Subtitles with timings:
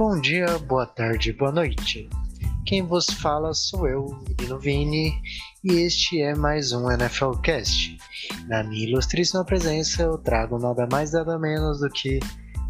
[0.00, 2.08] Bom dia, boa tarde, boa noite.
[2.64, 5.12] Quem vos fala sou eu, Menino Vini,
[5.62, 7.98] e este é mais um NFL Cast.
[8.48, 12.18] Na minha ilustríssima presença, eu trago nada mais nada menos do que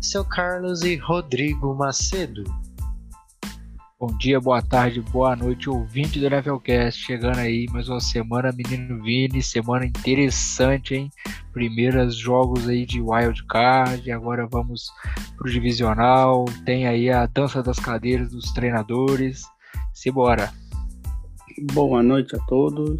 [0.01, 2.43] seu Carlos e Rodrigo Macedo.
[4.01, 6.99] Bom dia, boa tarde, boa noite, ouvinte do NFLcast.
[6.99, 11.11] Chegando aí mais uma semana, menino Vini, semana interessante, hein?
[11.53, 14.91] Primeiros jogos aí de Wild Card, agora vamos
[15.37, 16.47] pro divisional.
[16.65, 19.43] Tem aí a dança das cadeiras dos treinadores.
[19.93, 20.51] Simbora.
[21.75, 22.97] Boa noite a todos.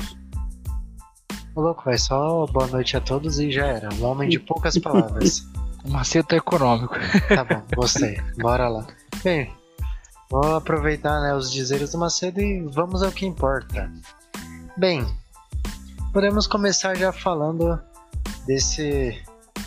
[1.55, 3.89] Ô louco, vai só boa noite a todos e já era.
[3.95, 5.49] Um homem de poucas palavras.
[5.83, 6.95] Um macete econômico.
[7.27, 8.21] Tá bom, gostei.
[8.39, 8.87] Bora lá.
[9.25, 9.51] Bem,
[10.31, 13.93] vou aproveitar né, os dizeres do Macedo e vamos ao que importa.
[14.77, 15.05] Bem,
[16.13, 17.81] podemos começar já falando
[18.47, 19.21] desse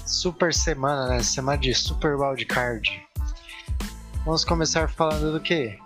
[0.06, 1.22] super semana, né?
[1.22, 2.90] Semana de Super Wild Card.
[4.26, 5.78] Vamos começar falando do que?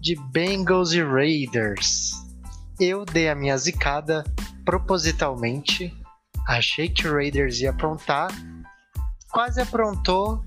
[0.00, 2.12] De Bengals e Raiders.
[2.80, 4.24] Eu dei a minha zicada
[4.64, 5.96] propositalmente.
[6.46, 8.30] Achei que o Raiders ia aprontar.
[9.30, 10.44] Quase aprontou,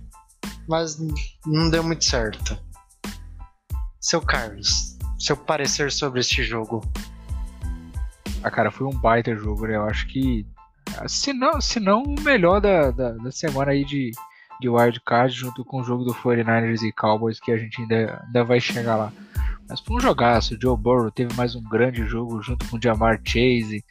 [0.67, 0.99] mas
[1.45, 2.57] não deu muito certo.
[4.01, 6.81] Seu Carlos, seu parecer sobre este jogo.
[8.43, 9.75] Ah, cara, foi um baita jogo, né?
[9.75, 10.43] Eu acho que.
[11.07, 14.09] Se não, se não o melhor da, da, da semana aí de,
[14.59, 18.23] de Wild Card, junto com o jogo do 49ers e Cowboys, que a gente ainda,
[18.25, 19.13] ainda vai chegar lá.
[19.69, 20.55] Mas foi um jogaço.
[20.55, 23.85] O Joe Burrow teve mais um grande jogo junto com o Jamar Chase.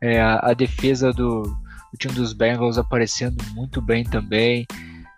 [0.00, 4.64] É, a, a, defesa do, do, time dos Bengals aparecendo muito bem também.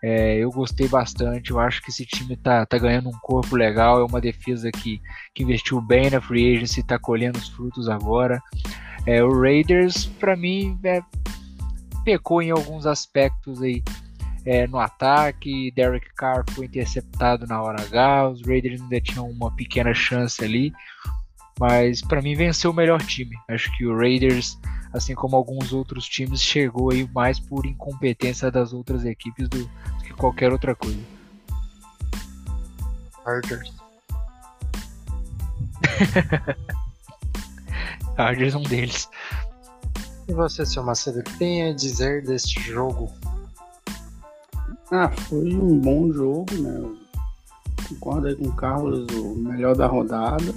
[0.03, 1.51] É, eu gostei bastante.
[1.51, 4.01] Eu acho que esse time tá, tá ganhando um corpo legal.
[4.01, 5.01] É uma defesa que,
[5.35, 8.41] que investiu bem na free agency, tá colhendo os frutos agora.
[9.07, 11.01] É, o Raiders, para mim, é,
[12.05, 13.83] pecou em alguns aspectos aí
[14.45, 15.71] é, no ataque.
[15.73, 18.31] Derek Carr foi interceptado na hora H.
[18.31, 20.73] Os Raiders ainda tinham uma pequena chance ali.
[21.59, 23.37] Mas para mim venceu o melhor time.
[23.49, 24.59] Acho que o Raiders,
[24.93, 30.05] assim como alguns outros times, chegou aí mais por incompetência das outras equipes do, do
[30.05, 30.99] que qualquer outra coisa.
[33.23, 33.73] Chargers.
[38.17, 39.09] Chargers é um deles.
[40.29, 43.13] E você, seu Macedo, o que tem a dizer deste jogo?
[44.91, 46.79] Ah, foi um bom jogo, né?
[46.79, 46.99] Eu
[47.89, 50.53] concordo aí com o Carlos, o melhor da rodada.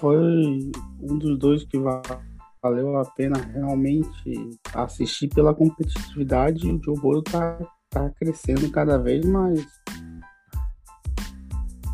[0.00, 2.33] Foi um dos dois que valeu
[2.68, 6.70] a pena realmente assistir pela competitividade.
[6.70, 7.58] O Joe Burrow tá,
[7.90, 9.66] tá crescendo cada vez mais.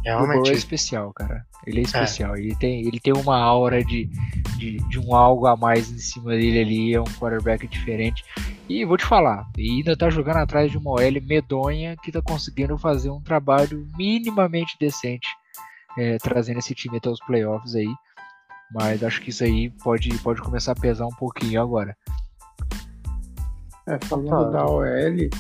[0.04, 0.30] Realmente.
[0.30, 1.44] O Burrow é especial, cara.
[1.66, 2.36] Ele é especial.
[2.36, 2.40] É.
[2.40, 4.06] Ele, tem, ele tem uma aura de,
[4.56, 6.94] de, de, um algo a mais em cima dele ali.
[6.94, 8.24] É um quarterback diferente.
[8.68, 12.78] E vou te falar, ainda tá jogando atrás de uma OL medonha que tá conseguindo
[12.78, 15.26] fazer um trabalho minimamente decente,
[15.98, 17.92] é, trazendo esse time até os playoffs aí.
[18.72, 21.96] Mas acho que isso aí pode, pode começar a pesar um pouquinho agora.
[23.86, 25.30] É, falando da OL, é,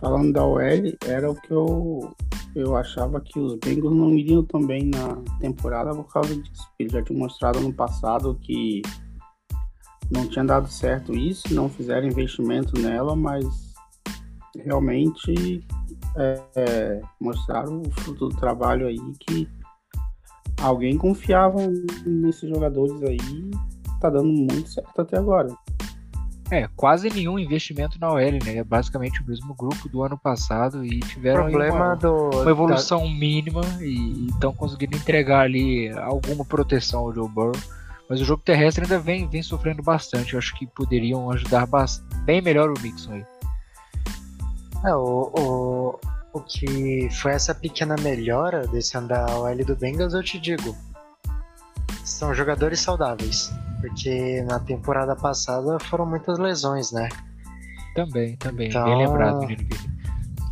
[0.00, 0.60] falando da OL,
[1.06, 2.14] era o que eu,
[2.54, 6.68] eu achava que os Bengals não iriam também na temporada por causa disso.
[6.78, 8.80] Eles já tinham mostrado no passado que
[10.10, 13.74] não tinha dado certo isso, não fizeram investimento nela, mas
[14.56, 15.62] realmente
[16.16, 19.48] é, é, mostraram o fruto do trabalho aí que
[20.60, 21.58] alguém confiava
[22.06, 23.50] nesses jogadores aí,
[24.00, 25.48] tá dando muito certo até agora.
[26.50, 28.56] É, quase nenhum investimento na OL, né?
[28.56, 33.00] É basicamente o mesmo grupo do ano passado e tiveram Problema uma, do, uma evolução
[33.00, 33.10] da...
[33.10, 37.52] mínima e estão conseguindo entregar ali alguma proteção ao Joe Burrow
[38.08, 40.32] mas o jogo terrestre ainda vem, vem sofrendo bastante.
[40.32, 41.68] Eu acho que poderiam ajudar
[42.24, 43.24] bem melhor o Mixon aí.
[44.86, 46.00] É, o, o,
[46.40, 50.76] que foi essa pequena melhora desse andar OL do Bengals, eu te digo.
[52.04, 53.52] São jogadores saudáveis.
[53.80, 57.08] Porque na temporada passada foram muitas lesões, né?
[57.94, 58.68] Também, também.
[58.68, 59.46] Então, bem lembrado.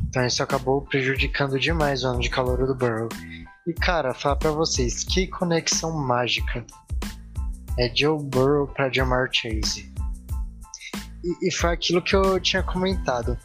[0.09, 3.09] Então isso acabou prejudicando demais o ano de calor do Burrow.
[3.67, 6.65] E cara, falar pra vocês, que conexão mágica
[7.79, 9.93] é Joe Burrow para Jamar Chase.
[11.23, 13.37] E, e foi aquilo que eu tinha comentado.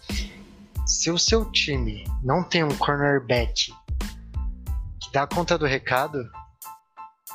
[0.92, 3.74] Se o seu time não tem um cornerback
[5.00, 6.30] que dá conta do recado,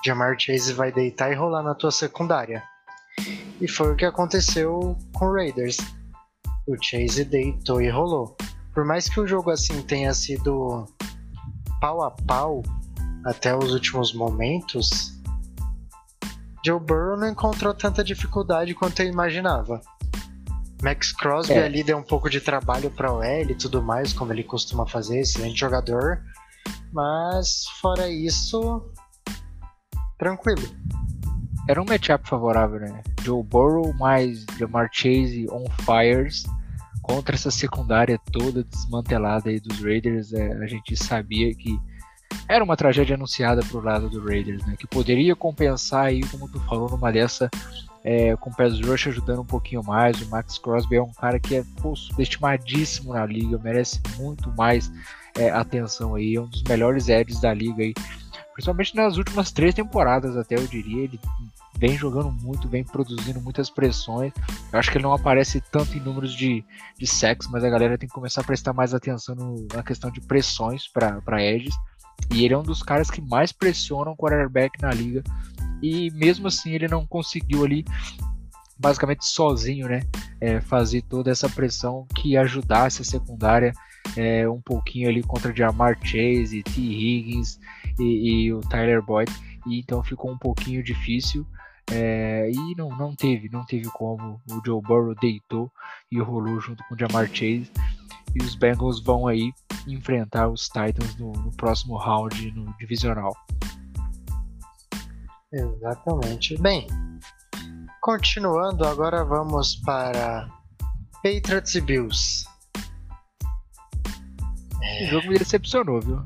[0.05, 2.63] Jamar Chase vai deitar e rolar na tua secundária.
[3.59, 5.79] E foi o que aconteceu com o Raiders.
[6.69, 8.37] O Chase deitou e rolou.
[8.75, 10.85] Por mais que o jogo assim tenha sido
[11.81, 12.63] pau a pau
[13.25, 15.19] até os últimos momentos,
[16.65, 19.81] Joe Burrow não encontrou tanta dificuldade quanto eu imaginava.
[20.83, 21.65] Max Crosby é.
[21.65, 24.87] ali deu um pouco de trabalho para o L e tudo mais, como ele costuma
[24.87, 26.23] fazer, excelente jogador.
[26.93, 28.91] Mas fora isso,
[30.19, 30.69] tranquilo.
[31.69, 33.03] Era um matchup favorável, né?
[33.23, 36.45] Joe Burrow mais Jamar Chase on fires
[37.03, 40.33] contra essa secundária toda desmantelada aí dos Raiders.
[40.33, 41.77] É, a gente sabia que
[42.49, 44.77] era uma tragédia anunciada pro lado do Raiders, né?
[44.79, 47.51] Que poderia compensar aí, como tu falou, numa dessa
[48.07, 50.23] é, com o Pass Rush ajudando um pouquinho mais.
[50.23, 54.93] O Max Crosby é um cara que é pô, subestimadíssimo na liga, merece muito mais
[55.37, 56.37] é, atenção aí.
[56.37, 57.93] É um dos melhores edges da liga aí,
[58.55, 61.03] principalmente nas últimas três temporadas, até eu diria.
[61.03, 61.19] Ele
[61.77, 64.33] vem jogando muito, vem produzindo muitas pressões.
[64.73, 66.65] Eu acho que ele não aparece tanto em números de,
[66.97, 70.13] de sacks, mas a galera tem que começar a prestar mais atenção no, na questão
[70.13, 71.75] de pressões para edges.
[72.31, 75.25] E ele é um dos caras que mais pressionam o quarterback na liga.
[75.83, 77.85] E mesmo assim ele não conseguiu ali
[78.79, 80.01] basicamente sozinho, né,
[80.41, 83.73] é, fazer toda essa pressão que ajudasse a secundária
[84.17, 86.81] é, um pouquinho ali contra Jamar Chase, T.
[86.81, 87.59] Higgins
[87.99, 89.33] e, e, o Tyler Boyd.
[89.67, 91.47] E então ficou um pouquinho difícil.
[91.91, 94.41] É, e não, não teve, não teve como.
[94.51, 95.71] O Joe Burrow deitou
[96.11, 97.71] e rolou junto com o Jamar Chase.
[98.35, 99.53] E os Bengals vão aí
[99.87, 103.35] enfrentar os Titans no, no próximo round no divisional.
[105.53, 106.61] Exatamente.
[106.61, 106.87] Bem,
[108.01, 110.49] continuando, agora vamos para
[111.23, 112.47] Patriots e Bills.
[114.83, 115.05] É...
[115.05, 116.23] O jogo me decepcionou, viu?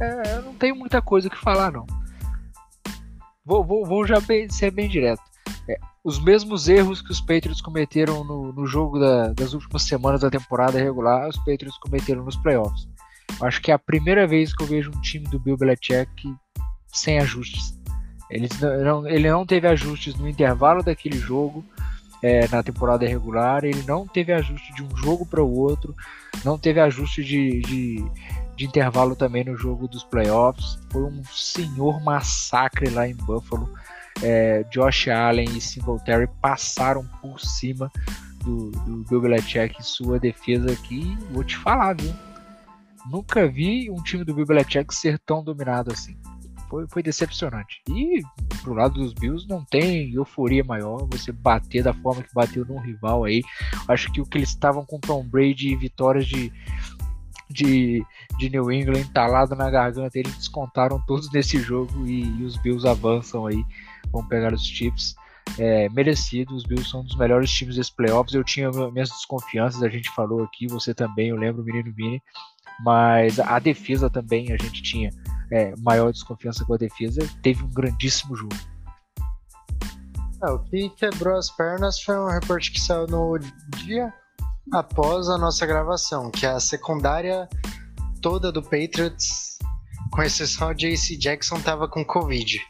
[0.00, 1.86] É, eu não tenho muita coisa que falar, não.
[3.44, 5.22] Vou, vou, vou já bem, ser bem direto.
[5.68, 10.20] É, os mesmos erros que os Patriots cometeram no, no jogo da, das últimas semanas
[10.20, 12.88] da temporada regular, os Patriots cometeram nos playoffs.
[13.40, 16.34] Acho que é a primeira vez que eu vejo um time do Bill Belichick
[16.94, 17.74] sem ajustes.
[18.30, 18.48] Ele
[18.82, 21.64] não, ele não teve ajustes no intervalo daquele jogo
[22.22, 25.94] é, na temporada regular, ele não teve ajuste de um jogo para o outro,
[26.42, 28.04] não teve ajuste de, de,
[28.56, 30.78] de, intervalo também no jogo dos playoffs.
[30.90, 33.70] Foi um senhor massacre lá em Buffalo.
[34.22, 37.92] É, Josh Allen e Singletary passaram por cima
[38.42, 41.18] do, do Bill Belichick e sua defesa aqui.
[41.30, 42.14] Vou te falar, viu?
[43.10, 46.16] Nunca vi um time do Bill Belichick ser tão dominado assim
[46.74, 47.80] foi, foi decepcionante.
[47.88, 48.20] E
[48.62, 52.80] pro lado dos Bills não tem euforia maior você bater da forma que bateu num
[52.80, 53.42] rival aí.
[53.88, 56.52] Acho que o que eles estavam com Tom Brady e vitórias de,
[57.48, 58.04] de,
[58.38, 62.88] de New England entalado na garganta, eles descontaram todos nesse jogo e, e os Bills
[62.88, 63.64] avançam aí,
[64.10, 65.14] vão pegar os Chiefs.
[65.58, 68.34] É, merecido, os Bills são um dos melhores times desses playoffs.
[68.34, 72.20] Eu tinha minhas desconfianças, a gente falou aqui, você também, eu lembro, o menino Vini,
[72.80, 75.10] mas a defesa também a gente tinha
[75.54, 78.56] é, maior desconfiança com a defesa, teve um grandíssimo jogo.
[80.42, 83.38] É, o que quebrou as pernas foi um reporte que saiu no
[83.76, 84.12] dia
[84.72, 87.48] após a nossa gravação, que a secundária
[88.20, 89.56] toda do Patriots,
[90.10, 92.60] com exceção de JC Jackson, tava com Covid.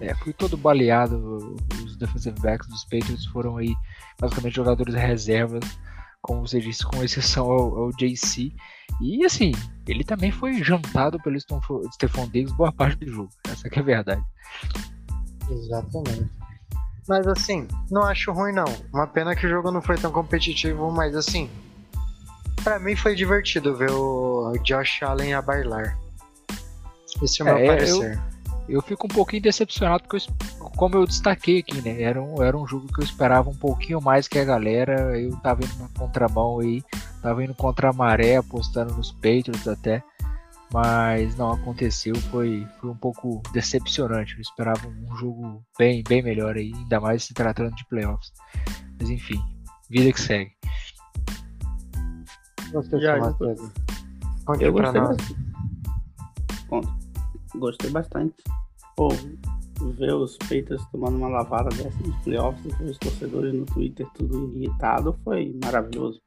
[0.00, 1.56] É, foi todo baleado.
[1.84, 3.72] Os defensive backs dos Patriots foram aí
[4.20, 5.62] basicamente jogadores reservas,
[6.22, 8.52] como você disse, com exceção ao, ao JC.
[9.00, 9.52] E assim,
[9.86, 13.30] ele também foi jantado pelo Stephon Diggs boa parte do jogo.
[13.48, 14.22] Essa é a verdade.
[15.50, 16.30] Exatamente.
[17.08, 18.66] Mas assim, não acho ruim não.
[18.92, 21.48] Uma pena que o jogo não foi tão competitivo, mas assim,
[22.62, 25.98] para mim foi divertido ver o Josh Allen a bailar.
[27.22, 28.14] Esse é o meu é, parecer.
[28.14, 28.38] Eu
[28.68, 32.00] eu fico um pouquinho decepcionado porque, eu, como eu destaquei aqui, né?
[32.00, 35.20] Era um, era um jogo que eu esperava um pouquinho mais que a galera.
[35.20, 36.84] Eu tava indo na contramão aí,
[37.20, 40.04] tava indo contra a maré, apostando nos Patriots até.
[40.72, 44.34] Mas não aconteceu, foi, foi um pouco decepcionante.
[44.34, 48.32] Eu esperava um jogo bem, bem melhor aí, ainda mais se tratando de playoffs.
[49.00, 49.42] Mas enfim,
[49.90, 50.52] vida que segue.
[52.70, 53.18] Gostei, Já,
[54.44, 55.16] Conte pra nós.
[56.68, 56.88] Conta.
[57.56, 58.34] Gostei bastante.
[58.94, 59.08] Pô,
[59.80, 64.06] ver os Patriots tomando uma lavada dessa nos playoffs e ver os torcedores no Twitter
[64.14, 66.20] tudo irritado foi maravilhoso.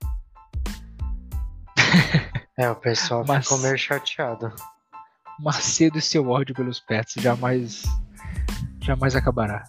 [2.58, 3.46] é, o pessoal Mas...
[3.46, 4.52] ficou meio chateado.
[5.40, 7.84] Macedo e seu ódio pelos Pets jamais,
[8.82, 9.64] jamais acabará.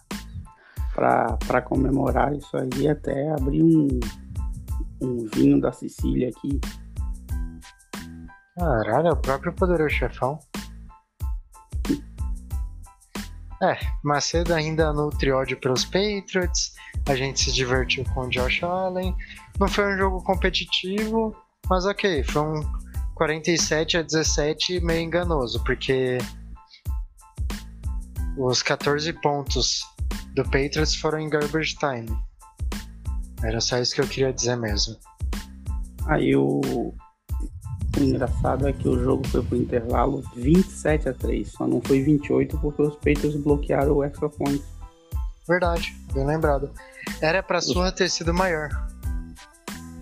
[0.93, 3.87] Pra, pra comemorar isso aí, até abrir um,
[5.01, 6.61] um vinho da Sicília aqui.
[8.55, 10.39] Caralho, é o próprio poderoso chefão.
[13.63, 16.73] É, Macedo ainda nutre ódio pelos Patriots.
[17.07, 19.15] A gente se divertiu com o Josh Allen.
[19.57, 21.33] Não foi um jogo competitivo,
[21.69, 22.61] mas ok, foi um
[23.15, 26.17] 47 a 17 meio enganoso, porque
[28.37, 29.85] os 14 pontos
[30.35, 32.09] do Patriots foram em garbage time.
[33.43, 34.97] Era só isso que eu queria dizer mesmo.
[36.07, 36.93] Aí o, o
[38.01, 42.57] engraçado é que o jogo foi pro intervalo 27 a 3, só não foi 28
[42.59, 44.63] porque os Patriots bloquearam o extra point.
[45.47, 46.71] Verdade, bem lembrado.
[47.21, 48.69] Era pra sua ter sido maior.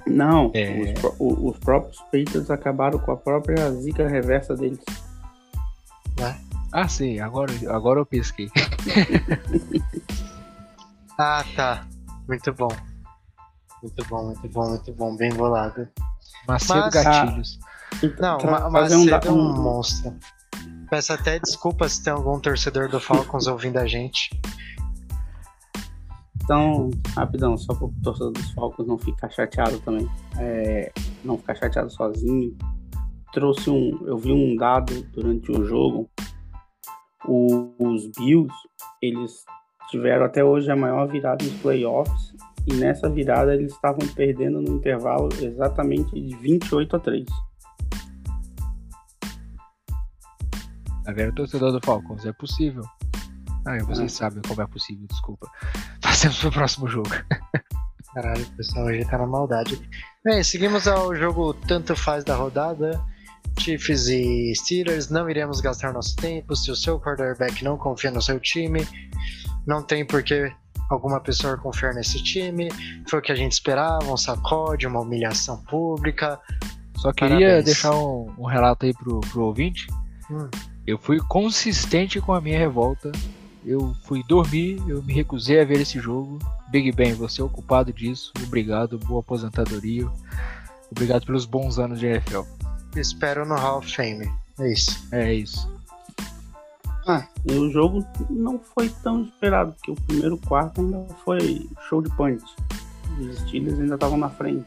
[0.05, 0.93] Não, É.
[0.98, 4.79] os, o- os próprios Patriots acabaram com a própria zica reversa deles.
[6.74, 8.50] Ah, sim, agora, agora eu pesquei.
[11.17, 11.86] Ah, tá.
[12.27, 12.69] Muito bom.
[13.83, 15.15] Muito bom, muito bom, muito bom.
[15.15, 15.88] Bem bolado.
[16.48, 17.60] Macedo Mas- Gatilhos.
[18.19, 20.13] Não, Tra- Ma fazer um é um um- monstro.
[20.89, 24.29] Peço até desculpa se tem algum torcedor do Falcons ouvindo a gente.
[26.43, 30.10] Então, rapidão, só para o torcedor dos Falcons não ficar chateado também.
[30.38, 30.91] É,
[31.24, 32.55] não ficar chateado sozinho.
[33.31, 33.98] Trouxe um.
[34.05, 36.10] Eu vi um dado durante o jogo.
[37.25, 38.53] O- os Bills,
[39.01, 39.45] eles
[39.89, 42.33] tiveram até hoje a maior virada nos playoffs.
[42.67, 47.25] E nessa virada eles estavam perdendo no intervalo exatamente de 28 a 3.
[51.13, 52.25] Vendo, torcedor do Falcons?
[52.25, 52.84] É possível.
[53.65, 54.17] Ah, vocês Ah.
[54.29, 55.48] sabem como é possível, desculpa.
[56.01, 57.10] Passemos pro próximo jogo.
[58.13, 59.79] Caralho, o pessoal hoje tá na maldade.
[60.24, 63.01] Bem, seguimos ao jogo tanto faz da rodada.
[63.60, 66.55] Chiefs e Steelers, não iremos gastar nosso tempo.
[66.55, 68.86] Se o seu quarterback não confia no seu time,
[69.65, 70.51] não tem por que
[70.89, 72.70] alguma pessoa confiar nesse time.
[73.10, 76.39] Foi o que a gente esperava, um sacode, uma humilhação pública.
[76.98, 77.65] Só queria Parabéns.
[77.65, 79.88] deixar um, um relato aí pro, pro ouvinte.
[80.29, 80.50] Hum.
[80.85, 83.11] Eu fui consistente com a minha revolta.
[83.63, 86.39] Eu fui dormir, eu me recusei a ver esse jogo.
[86.69, 88.31] Big Ben, você é o culpado disso.
[88.43, 90.09] Obrigado, boa aposentadoria.
[90.89, 92.41] Obrigado pelos bons anos de NFL.
[92.95, 94.31] Espero no Hall of Fame.
[94.59, 95.07] É isso.
[95.11, 95.71] É isso.
[97.07, 102.01] Ah, e o jogo não foi tão esperado, porque o primeiro quarto ainda foi show
[102.01, 102.43] de punch.
[103.19, 104.65] Os Steelers ainda estavam na frente.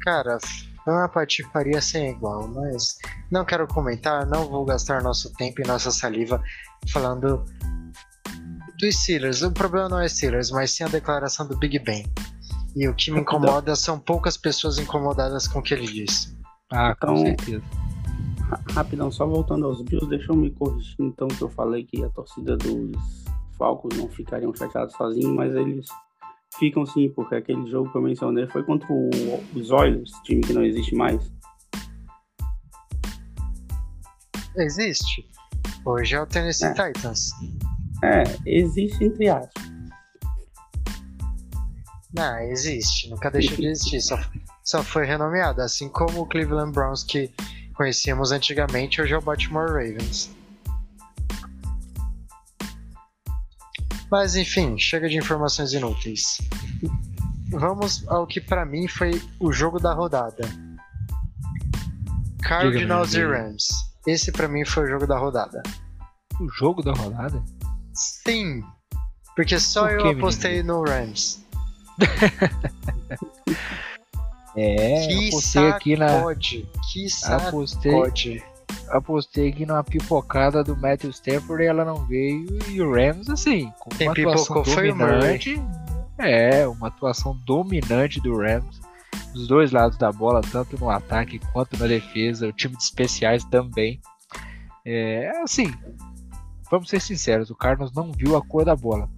[0.00, 0.38] Cara,
[0.86, 2.98] uma patifaria sem igual, mas
[3.30, 6.42] não quero comentar, não vou gastar nosso tempo e nossa saliva
[6.90, 7.44] falando
[8.78, 9.42] dos Steelers.
[9.42, 12.04] O problema não é Steelers, mas sim a declaração do Big Ben.
[12.74, 16.36] E o que me incomoda são poucas pessoas incomodadas com o que ele disse.
[16.72, 17.62] Ah, com Então- certeza.
[18.48, 22.02] Ra- Rapidão, só voltando aos Bills, deixa eu me corrigir então que eu falei que
[22.04, 22.90] a torcida dos
[23.58, 25.86] Falcons não ficariam chateados sozinhos, mas eles
[26.58, 29.10] ficam sim, porque aquele jogo que eu mencionei foi contra o-
[29.54, 31.30] os Oilers, time que não existe mais.
[34.56, 35.26] Existe.
[35.84, 36.72] Hoje é o Tennessee É.
[36.92, 37.30] Titans.
[38.04, 39.72] É, existe entre aspas.
[42.14, 43.08] Não, existe.
[43.08, 44.00] Nunca deixou de existir.
[44.02, 44.18] Só,
[44.62, 45.62] só foi renomeado.
[45.62, 47.30] Assim como o Cleveland Browns que
[47.74, 50.30] conhecíamos antigamente, hoje é o Baltimore Ravens.
[54.12, 56.36] Mas enfim, chega de informações inúteis.
[57.48, 60.46] Vamos ao que pra mim foi o jogo da rodada.
[62.42, 63.24] Cardinals e.
[63.24, 63.68] Rams.
[64.06, 65.62] Esse pra mim foi o jogo da rodada.
[66.38, 67.42] O jogo da rodada?
[67.94, 68.62] Sim,
[69.34, 70.20] porque só Por eu que, menino?
[70.20, 71.42] apostei no Rams.
[74.54, 76.08] É, que apostei aqui na.
[76.08, 77.48] sacode, que Apostei, sacode.
[78.36, 78.51] apostei
[78.96, 82.46] aqui numa pipocada do Matthew Stafford e ela não veio.
[82.68, 85.62] E o Rams, assim, com Quem uma atuação dominante.
[86.18, 88.80] É, uma atuação dominante do Rams.
[89.32, 92.46] Dos dois lados da bola, tanto no ataque quanto na defesa.
[92.46, 94.00] O time de especiais também.
[94.84, 95.72] É, assim,
[96.70, 99.08] vamos ser sinceros, o Carlos não viu a cor da bola.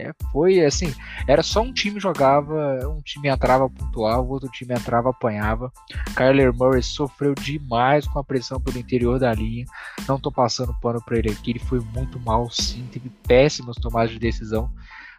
[0.00, 0.94] É, foi assim,
[1.26, 5.70] era só um time jogava, um time entrava pontual, o outro time entrava apanhava.
[6.16, 9.66] Kyler Murray sofreu demais com a pressão pelo interior da linha.
[10.08, 14.10] Não tô passando pano para ele aqui, ele foi muito mal sim, teve péssimas tomadas
[14.10, 14.70] de decisão.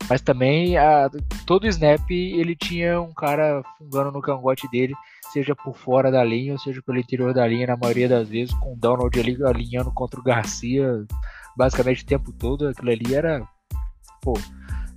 [0.10, 1.10] Mas também a,
[1.46, 4.96] todo snap ele tinha um cara fungando no cangote dele,
[5.32, 8.54] seja por fora da linha ou seja pelo interior da linha, na maioria das vezes,
[8.56, 11.06] com o Donald ali alinhando contra o Garcia
[11.56, 12.68] basicamente o tempo todo.
[12.68, 13.48] Aquilo ali era,
[14.22, 14.34] pô,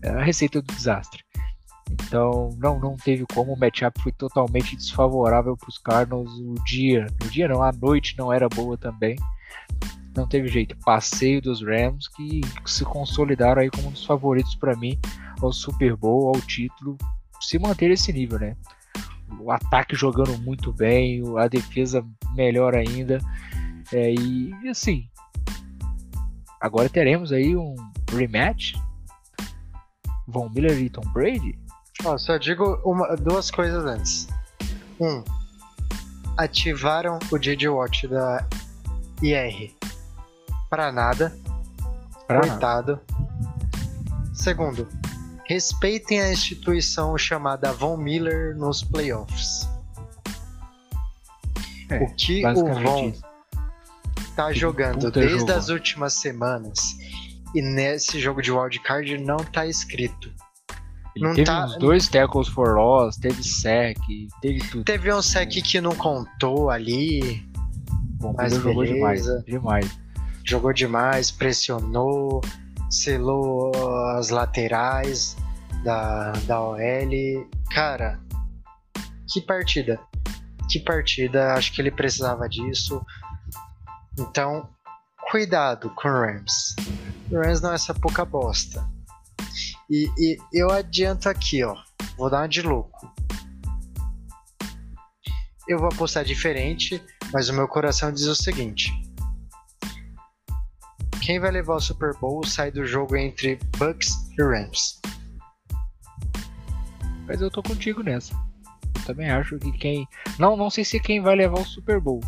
[0.08, 1.22] a receita do desastre.
[1.90, 6.30] Então não, não teve como, o matchup foi totalmente desfavorável para os Cardinals.
[6.30, 9.16] O dia, o dia não, a noite não era boa também.
[10.16, 14.76] Não teve jeito, passeio dos Rams que se consolidaram aí como um dos favoritos para
[14.76, 14.98] mim
[15.42, 16.96] ao Super Bowl, ao título,
[17.40, 18.56] se manter esse nível, né?
[19.40, 23.18] O ataque jogando muito bem, a defesa melhor ainda.
[23.92, 25.08] É, e assim,
[26.60, 27.74] agora teremos aí um
[28.12, 28.74] rematch.
[30.26, 31.58] Von Miller e Tom Brady?
[32.04, 34.26] Ó, só digo uma- duas coisas antes.
[35.00, 35.22] Um,
[36.36, 38.46] ativaram o JJ Watch da
[39.22, 39.74] IR
[40.70, 41.36] pra nada,
[42.26, 42.48] Pra nada.
[42.50, 43.00] coitado.
[44.34, 44.88] Segundo,
[45.46, 49.68] respeitem a instituição chamada Von Miller nos playoffs.
[51.90, 53.22] É, o que o Von isso.
[54.34, 55.52] tá Que jogando desde jogo.
[55.52, 56.96] as últimas semanas
[57.54, 60.32] e nesse jogo de wildcard não tá escrito.
[61.14, 63.96] Ele não teve tá- uns dois tackles for loss, teve sec,
[64.40, 64.84] teve tudo.
[64.84, 67.48] Teve um sec que não contou ali,
[68.18, 69.98] Bom, mas jogou demais, demais.
[70.44, 72.40] jogou demais, pressionou,
[72.90, 73.70] selou
[74.16, 75.36] as laterais
[75.84, 76.78] da, da OL.
[77.70, 78.18] Cara,
[79.32, 80.00] que partida.
[80.68, 83.00] Que partida, acho que ele precisava disso.
[84.18, 84.68] Então,
[85.34, 86.76] cuidado com o Rams.
[87.28, 88.88] O Rams não é essa pouca bosta.
[89.90, 91.74] E, e eu adianto aqui, ó.
[92.16, 93.12] Vou dar uma de louco.
[95.66, 98.92] Eu vou apostar diferente, mas o meu coração diz o seguinte:
[101.20, 105.00] quem vai levar o Super Bowl sai do jogo entre Bucks e Rams.
[107.26, 108.34] Mas eu tô contigo nessa.
[108.98, 110.06] Eu também acho que quem.
[110.38, 112.20] Não, não sei se quem vai levar o Super Bowl.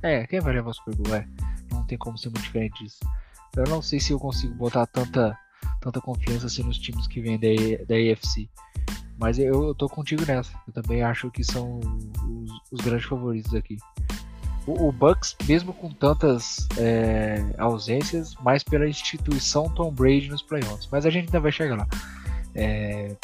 [0.00, 1.16] É, quem vai levar o Super Bowl?
[1.16, 1.26] É.
[1.72, 2.98] Não tem como ser muito diferente disso.
[3.56, 5.36] Eu não sei se eu consigo botar tanta,
[5.80, 7.48] tanta confiança assim nos times que vêm da,
[7.86, 8.48] da AFC.
[9.18, 10.52] Mas eu, eu tô contigo nessa.
[10.66, 13.76] Eu também acho que são os, os grandes favoritos aqui.
[14.66, 20.88] O, o Bucks, mesmo com tantas é, ausências, mais pela instituição Tom Brady nos playoffs.
[20.90, 21.86] Mas a gente ainda vai chegar lá.
[22.54, 23.14] É,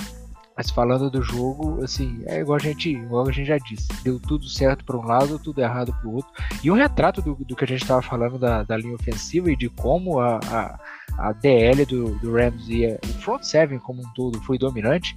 [0.59, 4.19] mas falando do jogo, assim, é igual a gente, igual a gente já disse, deu
[4.19, 6.33] tudo certo para um lado, tudo errado para o outro.
[6.65, 9.57] E um retrato do, do que a gente estava falando da, da linha ofensiva e
[9.57, 10.81] de como a, a,
[11.17, 15.17] a DL do, do Rams e o front seven como um todo foi dominante.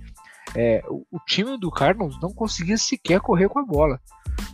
[0.56, 4.00] É, o, o time do Cardinals não conseguia sequer correr com a bola.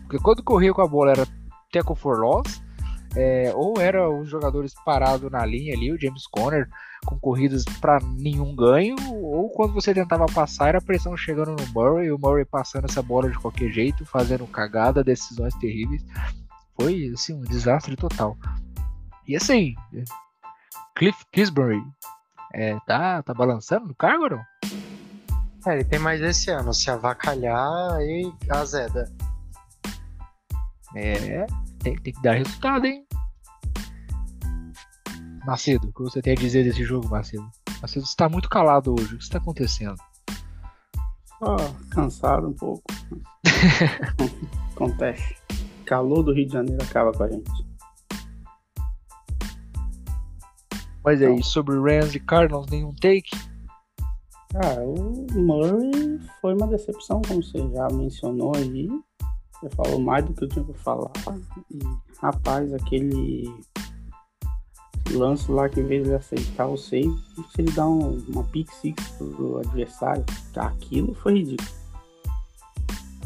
[0.03, 1.27] Porque quando corria com a bola era
[1.69, 2.63] tackle for loss,
[3.17, 6.69] é, ou era os jogadores parados na linha ali, o James Conner
[7.03, 11.67] com corridas para nenhum ganho, ou quando você tentava passar, era a pressão chegando no
[11.73, 16.05] Murray, e o Murray passando essa bola de qualquer jeito, fazendo cagada, decisões terríveis.
[16.79, 18.37] Foi assim, um desastre total.
[19.27, 19.73] E assim,
[20.95, 21.81] Cliff Kisbury
[22.53, 24.43] é, tá, tá balançando no cargo ou não?
[25.65, 26.73] É, ele tem mais esse ano.
[26.73, 29.11] Se avacalhar, aí azeda.
[30.95, 31.45] É,
[31.79, 33.06] tem, tem que dar resultado, hein?
[35.47, 37.49] Macedo, o que você tem a dizer desse jogo, Macedo?
[37.81, 39.95] Macedo, você tá muito calado hoje, o que está acontecendo?
[41.39, 41.55] Só
[41.89, 42.83] cansado um pouco.
[44.75, 45.37] Acontece.
[45.85, 47.65] Calor do Rio de Janeiro acaba com a gente.
[51.01, 51.41] Mas aí, Não.
[51.41, 53.31] sobre Rams e Cardinals, nenhum take?
[54.53, 58.89] Ah, o Murray foi uma decepção, como você já mencionou aí.
[59.61, 61.11] Você falou mais do que eu tinha pra falar.
[61.71, 61.79] E,
[62.19, 63.49] rapaz, aquele
[65.13, 67.13] lance lá que em vez de aceitar o save,
[67.57, 70.23] ele dá um- uma pick six pro adversário.
[70.55, 71.69] Aquilo foi ridículo.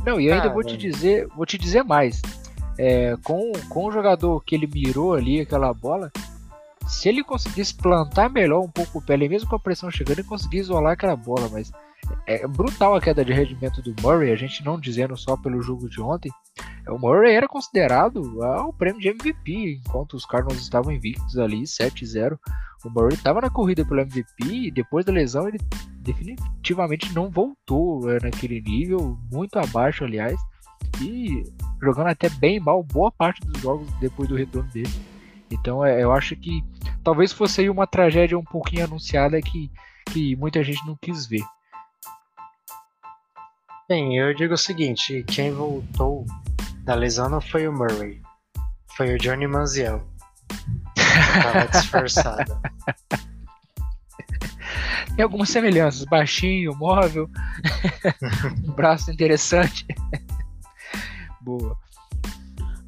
[0.05, 2.21] Não, e eu ainda Ah, vou te dizer, vou te dizer mais.
[2.77, 6.11] É, com, com o jogador que ele mirou ali, aquela bola,
[6.87, 10.27] se ele conseguisse plantar melhor um pouco o pé, mesmo com a pressão chegando, ele
[10.27, 11.71] conseguia isolar aquela bola, mas
[12.25, 15.89] é brutal a queda de rendimento do Murray, a gente não dizendo só pelo jogo
[15.89, 16.31] de ontem.
[16.87, 22.37] O Murray era considerado ao prêmio de MVP, enquanto os Cardinals estavam invictos ali, 7-0.
[22.83, 25.59] O Murray estava na corrida pelo MVP e depois da lesão ele
[25.97, 30.39] definitivamente não voltou é, naquele nível, muito abaixo, aliás,
[31.01, 31.43] e
[31.81, 34.89] jogando até bem mal boa parte dos jogos depois do retorno dele.
[35.51, 36.63] Então é, eu acho que
[37.03, 39.69] talvez fosse aí uma tragédia um pouquinho anunciada que,
[40.11, 41.43] que muita gente não quis ver.
[43.91, 46.25] Bem, eu digo o seguinte: quem voltou
[46.85, 48.21] da lesão não foi o Murray,
[48.95, 50.01] foi o Johnny Manziel.
[51.43, 52.57] Tava disfarçado.
[55.13, 57.29] Tem algumas semelhanças, baixinho, móvel,
[58.65, 59.85] um braço interessante.
[61.41, 61.77] Boa.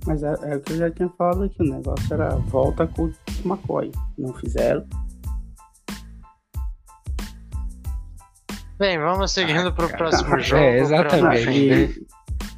[0.07, 3.07] Mas é, é o que eu já tinha falado aqui, o negócio era volta com
[3.07, 3.13] o
[3.43, 3.91] McCoy.
[4.17, 4.87] Não fizeram.
[8.83, 9.97] Bem, vamos seguindo pro cara.
[9.97, 10.61] próximo jogo.
[10.61, 12.03] É, exatamente.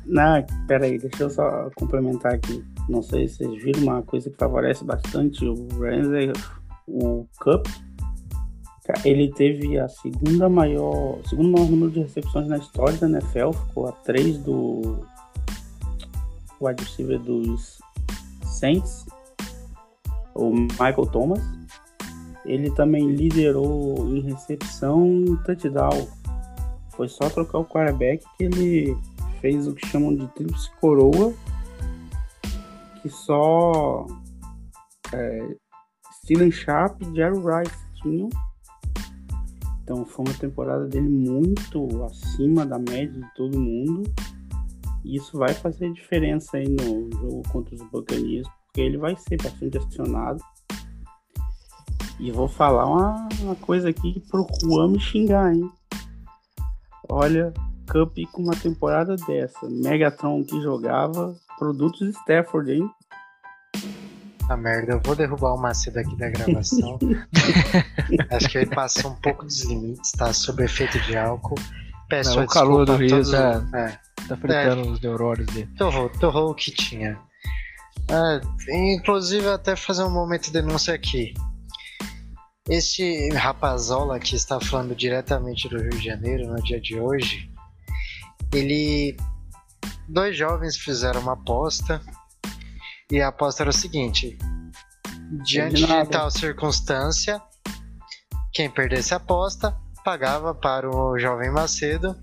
[0.08, 2.66] não Ah, Não, peraí, deixa eu só complementar aqui.
[2.90, 6.34] Não sei se vocês viram uma coisa que favorece bastante o Rams, é
[6.88, 7.68] o Cup.
[9.04, 13.88] Ele teve a segunda maior, segundo maior número de recepções na história da NFL, ficou
[13.88, 15.06] a 3 do
[16.60, 17.78] wide receiver dos
[18.46, 19.06] Saints,
[20.34, 21.44] o Michael Thomas.
[22.46, 26.08] Ele também liderou em recepção e touchdown.
[26.92, 28.98] Foi só trocar o quarterback que ele
[29.42, 31.34] fez o que chamam de tríplice coroa,
[33.02, 34.08] que só
[35.14, 35.56] é,
[36.22, 38.30] Steven Sharp e Jerry Rice tinham.
[39.84, 44.04] Então foi uma temporada dele muito acima da média de todo mundo.
[45.04, 49.38] E isso vai fazer diferença aí no jogo contra os Buccaneers, porque ele vai ser
[49.42, 50.42] bastante acionado.
[52.20, 55.70] E vou falar uma, uma coisa aqui pro Juan me xingar, hein?
[57.10, 57.54] Olha,
[57.92, 59.68] Cup com uma temporada dessa.
[59.70, 62.90] Megatron que jogava, produtos Stafford, hein?
[64.50, 67.00] A merda, eu vou derrubar o Macedo aqui da gravação.
[68.30, 70.32] Acho que ele passou um pouco dos limites, tá?
[70.32, 71.56] Sob efeito de álcool.
[72.08, 75.70] Peço Não, o calor do Rio tá, é, tá fritando é, os neurônios dele.
[75.76, 77.20] Torrou, torrou o que tinha.
[78.08, 81.34] É, inclusive, até fazer um momento de denúncia aqui.
[82.68, 87.52] Este rapazola que está falando diretamente do Rio de Janeiro no dia de hoje,
[88.52, 89.16] ele.
[90.08, 92.02] Dois jovens fizeram uma aposta
[93.12, 94.36] e a aposta era o seguinte:
[95.44, 97.40] diante de tal circunstância,
[98.52, 102.16] quem perdesse a aposta pagava para o jovem Macedo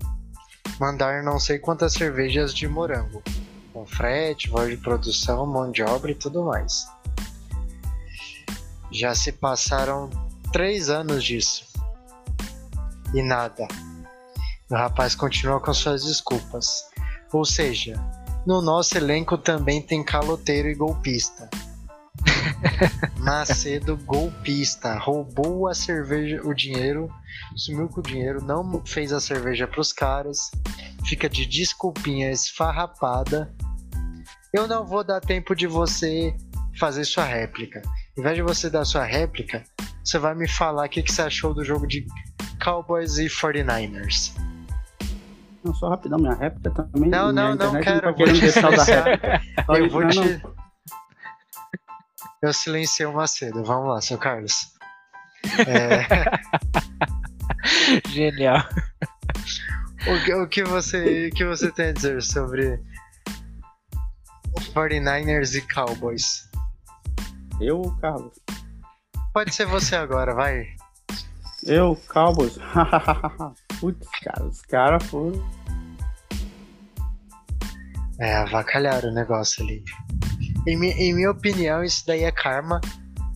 [0.77, 3.23] mandar não sei quantas cervejas de morango,
[3.71, 6.85] com frete, voz de produção, mão de obra e tudo mais.
[8.91, 10.09] Já se passaram
[10.53, 11.65] três anos disso
[13.11, 13.67] e nada.
[14.69, 16.85] O rapaz continua com suas desculpas.
[17.33, 17.95] Ou seja,
[18.45, 21.49] no nosso elenco também tem caloteiro e golpista.
[23.17, 27.11] Macedo golpista, roubou a cerveja, o dinheiro,
[27.55, 30.51] sumiu com o dinheiro, não fez a cerveja pros caras,
[31.03, 33.51] fica de desculpinha esfarrapada.
[34.53, 36.35] Eu não vou dar tempo de você
[36.79, 37.81] fazer sua réplica.
[38.15, 39.63] Em vez de você dar sua réplica,
[40.03, 42.05] você vai me falar o que, que você achou do jogo de
[42.63, 44.33] Cowboys e 49ers.
[45.63, 47.09] Não, só rapidão, minha réplica também.
[47.09, 48.07] Não, não, não quero.
[48.07, 48.51] Não vou te
[49.67, 50.41] da Eu vou te.
[52.41, 53.63] Eu silenciei o Macedo.
[53.63, 54.73] Vamos lá, seu Carlos.
[55.65, 56.05] É...
[58.09, 58.67] Genial.
[60.05, 62.77] O que, o que, você, o que você tem a dizer sobre
[64.73, 66.49] 49ers e Cowboys?
[67.61, 68.42] Eu, Carlos?
[69.33, 70.67] Pode ser você agora, vai.
[71.63, 72.57] Eu, Cowboys.
[73.79, 75.43] Putz, cara, os caras foram.
[78.19, 79.83] É, avacalharam o negócio ali.
[80.67, 82.79] Em, em, minha opinião, isso daí é karma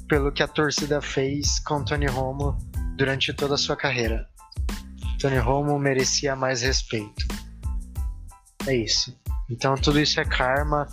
[0.07, 2.55] pelo que a torcida fez com Tony Romo
[2.95, 4.27] durante toda a sua carreira.
[5.19, 7.25] Tony Romo merecia mais respeito.
[8.67, 9.17] É isso.
[9.49, 10.88] Então tudo isso é karma.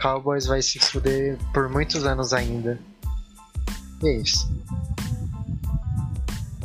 [0.00, 2.78] Cowboys vai se fuder por muitos anos ainda.
[4.04, 4.22] É.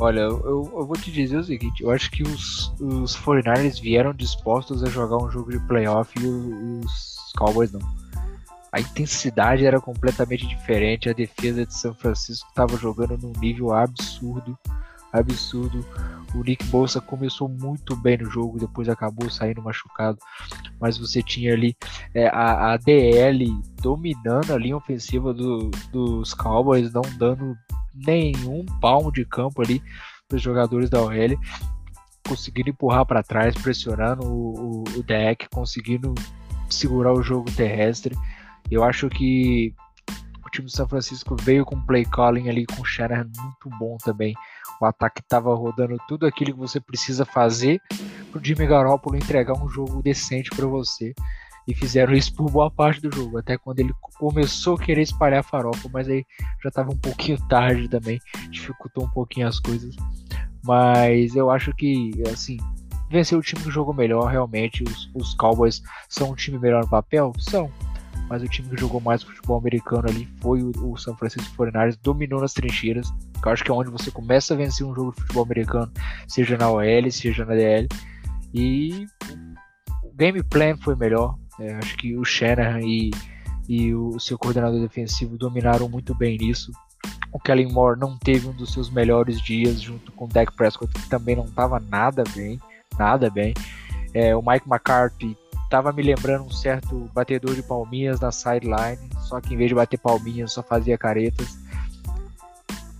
[0.00, 4.14] Olha, eu, eu, vou te dizer o seguinte, eu acho que os, os 49ers vieram
[4.14, 7.80] dispostos a jogar um jogo de playoff e os Cowboys não.
[8.70, 14.56] A intensidade era completamente diferente, a defesa de São Francisco estava jogando num nível absurdo,
[15.12, 15.84] absurdo.
[16.34, 20.18] O Nick Bolsa começou muito bem no jogo, depois acabou saindo machucado,
[20.78, 21.74] mas você tinha ali
[22.14, 27.56] é, a, a, DL dominando a linha ofensiva do, dos Cowboys, não dando
[27.94, 29.82] nenhum palmo de campo ali
[30.28, 31.40] para os jogadores da OL,
[32.26, 36.14] conseguindo empurrar para trás, pressionando o, o, o deck, conseguindo
[36.68, 38.14] segurar o jogo terrestre.
[38.70, 39.74] Eu acho que
[40.48, 43.96] o time do São Francisco veio com play calling ali com o Shanahan muito bom
[43.98, 44.34] também.
[44.80, 47.80] O ataque estava rodando tudo aquilo que você precisa fazer
[48.30, 51.14] para o Jimmy Garoppolo entregar um jogo decente para você
[51.68, 55.44] e fizeram isso por boa parte do jogo, até quando ele começou a querer espalhar
[55.44, 56.24] farofa, mas aí
[56.62, 58.18] já estava um pouquinho tarde também,
[58.50, 59.94] dificultou um pouquinho as coisas.
[60.64, 62.56] Mas eu acho que, assim,
[63.10, 64.82] venceu o time que jogou melhor, realmente.
[64.82, 67.32] Os, os Cowboys são um time melhor no papel?
[67.38, 67.70] São.
[68.28, 71.98] Mas o time que jogou mais futebol americano ali foi o, o São Francisco 49ers,
[72.02, 73.12] dominou nas trincheiras.
[73.44, 75.90] eu acho que é onde você começa a vencer um jogo de futebol americano,
[76.26, 77.88] seja na OL, seja na DL.
[78.52, 79.06] E
[80.04, 83.10] o game plan foi melhor, é, acho que o Shanahan e,
[83.68, 86.70] e o seu coordenador defensivo dominaram muito bem nisso.
[87.32, 90.92] O Kellen Moore não teve um dos seus melhores dias junto com o Dak Prescott,
[90.92, 92.58] que também não estava nada bem,
[92.98, 93.54] nada bem.
[94.14, 95.36] É, o Mike McCarthy
[95.68, 99.74] estava me lembrando um certo batedor de palminhas na sideline, só que em vez de
[99.74, 101.58] bater palminhas só fazia caretas.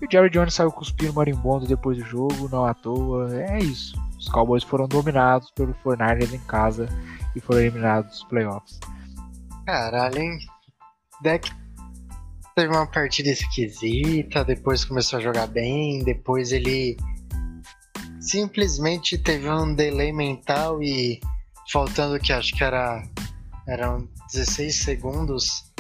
[0.01, 3.35] E o Jerry Jones saiu cuspindo marimbondo depois do jogo, não à toa.
[3.35, 3.97] É isso.
[4.19, 6.87] Os Cowboys foram dominados pelo 49 em casa
[7.35, 8.79] e foram eliminados dos playoffs.
[9.65, 10.39] Caralho, hein?
[11.23, 11.51] Deck
[12.55, 16.97] teve uma partida esquisita, depois começou a jogar bem, depois ele
[18.21, 21.19] simplesmente teve um delay mental e
[21.71, 23.03] faltando que acho que era
[23.67, 25.71] eram 16 segundos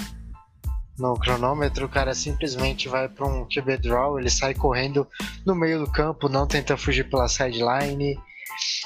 [0.98, 5.06] no cronômetro, o cara simplesmente vai para um QB draw, ele sai correndo
[5.46, 8.18] no meio do campo, não tenta fugir pela sideline.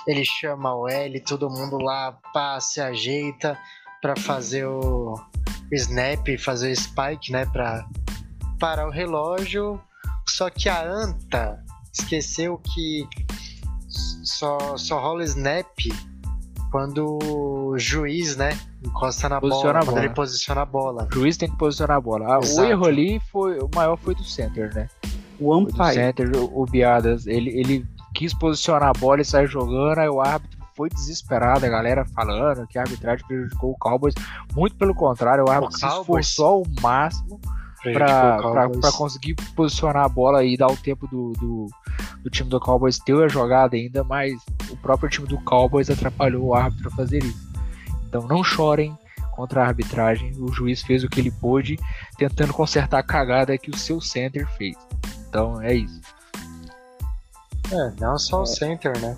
[0.06, 3.58] Ele chama o L, todo mundo lá pá, se ajeita
[4.00, 5.18] para fazer o
[5.72, 7.88] snap, fazer o spike, né, para
[8.60, 9.80] parar o relógio.
[10.28, 13.08] Só que a Anta esqueceu que
[13.88, 15.66] só, só rola snap
[16.72, 21.06] quando o juiz, né, encosta na posiciona bola, quando ele posiciona a bola.
[21.12, 22.34] O juiz tem que posicionar a bola.
[22.34, 24.88] Ah, o erro ali foi o maior foi do center, né?
[25.38, 25.92] O umpire.
[25.92, 30.22] center, o, o Biadas, ele, ele quis posicionar a bola e sair jogando, aí o
[30.22, 34.14] árbitro foi desesperado, a galera falando que a arbitragem prejudicou o Cowboys.
[34.54, 37.38] Muito pelo contrário, o árbitro o se esforçou ao máximo
[37.82, 41.66] para conseguir posicionar a bola e dar o tempo do, do,
[42.22, 44.40] do, time do Cowboys ter a jogada ainda, mas
[44.70, 47.50] o próprio time do Cowboys atrapalhou o árbitro a fazer isso.
[48.06, 48.96] Então não chorem
[49.32, 51.78] contra a arbitragem, o juiz fez o que ele pôde,
[52.16, 54.76] tentando consertar a cagada que o seu center fez.
[55.28, 56.00] Então é isso.
[57.72, 58.42] É, não só é.
[58.42, 59.16] o center, né?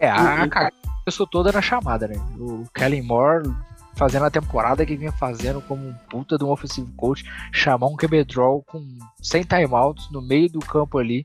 [0.00, 2.16] É, a cagada começou toda na chamada, né?
[2.38, 3.54] O Kellen Moore
[3.96, 7.96] fazendo a temporada que vinha fazendo como um puta de um offensive coach, chamar um
[7.96, 8.82] QB draw com
[9.22, 11.24] 100 timeouts no meio do campo ali.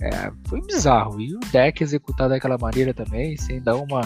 [0.00, 1.20] É, foi bizarro.
[1.20, 4.00] E o deck executar daquela maneira também, sem dar uma,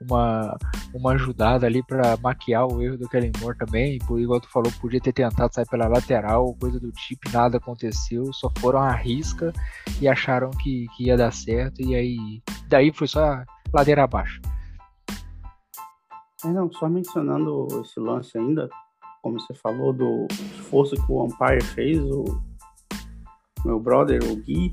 [0.00, 0.56] uma,
[0.92, 3.98] uma ajudada ali para maquiar o erro do Kellen Moore também.
[4.06, 8.32] Por igual tu falou, podia ter tentado sair pela lateral, coisa do tipo, nada aconteceu,
[8.32, 9.52] só foram à risca
[10.00, 11.80] e acharam que, que ia dar certo.
[11.80, 14.40] E aí, daí foi só ladeira abaixo.
[16.44, 18.68] Não, só mencionando esse lance ainda,
[19.22, 22.24] como você falou do esforço que o Umpire fez, o
[23.64, 24.72] meu brother, o Gui,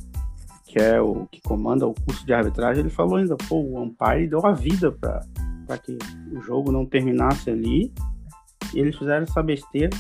[0.66, 4.28] que é o que comanda o curso de arbitragem, ele falou ainda, pô, o Umpire
[4.28, 5.98] deu a vida para que
[6.34, 7.94] o jogo não terminasse ali,
[8.74, 9.96] e eles fizeram essa besteira.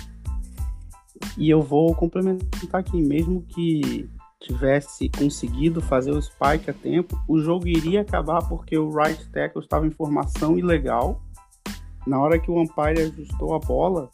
[1.37, 4.09] E eu vou complementar aqui, mesmo que
[4.41, 9.61] tivesse conseguido fazer o spike a tempo, o jogo iria acabar porque o right tackle
[9.61, 11.21] estava em formação ilegal
[12.05, 14.09] na hora que o umpire ajustou a bola,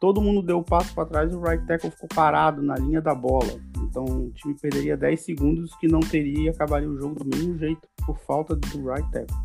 [0.00, 2.76] todo mundo deu o um passo para trás e o right tackle ficou parado na
[2.76, 3.58] linha da bola.
[3.78, 7.58] Então o time perderia 10 segundos que não teria e acabaria o jogo do mesmo
[7.58, 9.36] jeito por falta do right tackle.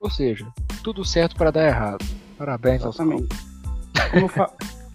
[0.00, 0.46] Ou seja,
[0.82, 2.04] tudo certo para dar errado.
[2.38, 3.28] Parabéns Exatamente.
[3.32, 4.50] aos como eu, fa...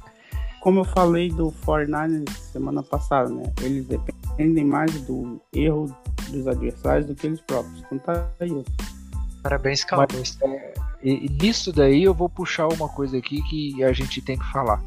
[0.61, 3.43] como eu falei do 49ers semana passada, né?
[3.61, 5.95] Eles dependem mais do erro
[6.29, 7.79] dos adversários do que eles próprios.
[7.79, 8.65] Então tá aí.
[9.43, 10.37] Parabéns, Cowboys.
[10.41, 10.73] Mas, é,
[11.05, 14.81] e, nisso daí eu vou puxar uma coisa aqui que a gente tem que falar.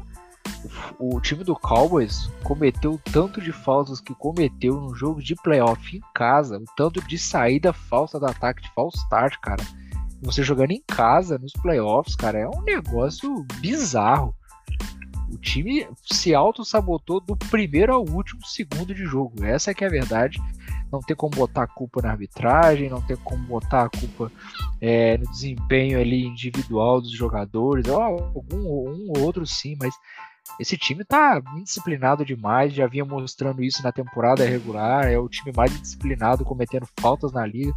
[0.99, 5.95] O, o time do Cowboys cometeu tanto de faltas que cometeu no jogo de playoff
[5.95, 9.63] em casa, o tanto de saída falsa do ataque de false start, cara.
[10.21, 14.35] Você jogando em casa nos playoffs, cara, é um negócio bizarro.
[15.31, 19.45] O time se auto-sabotou do primeiro ao último segundo de jogo.
[19.45, 20.41] Essa é que é a verdade
[20.91, 24.31] não tem como botar a culpa na arbitragem, não tem como botar a culpa
[24.81, 29.93] é, no desempenho ali individual dos jogadores, algum um ou outro sim, mas
[30.59, 35.53] esse time tá indisciplinado demais, já vinha mostrando isso na temporada regular, é o time
[35.55, 37.73] mais disciplinado, cometendo faltas na liga.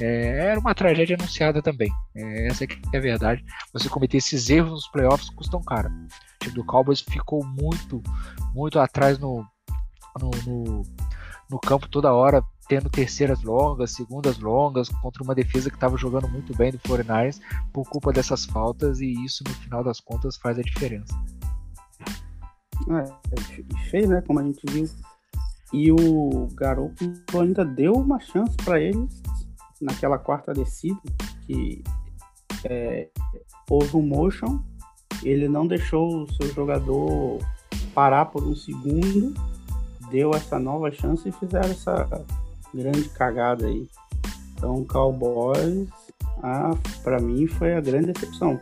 [0.00, 1.90] É, era uma tragédia anunciada também.
[2.14, 3.44] É, essa que é a verdade.
[3.72, 5.88] Você cometer esses erros nos playoffs custam caro.
[5.88, 8.02] O time do Cowboys ficou muito,
[8.54, 9.46] muito atrás no,
[10.20, 10.82] no, no
[11.50, 16.28] no campo toda hora, tendo terceiras longas, segundas longas, contra uma defesa que estava jogando
[16.28, 17.40] muito bem do 49ers
[17.72, 21.12] por culpa dessas faltas, e isso no final das contas faz a diferença.
[22.88, 24.22] É, fez, né?
[24.22, 24.88] Como a gente viu.
[25.72, 29.22] E o Garoto ainda deu uma chance para eles
[29.80, 31.00] naquela quarta descida,
[31.46, 31.82] que
[32.64, 33.08] é,
[33.68, 34.60] houve um motion,
[35.22, 37.38] ele não deixou o seu jogador
[37.94, 39.34] parar por um segundo
[40.10, 42.24] deu essa nova chance e fizeram essa
[42.74, 43.88] grande cagada aí.
[44.54, 45.88] Então, Cowboys,
[46.42, 46.70] ah,
[47.02, 48.60] para mim, foi a grande decepção.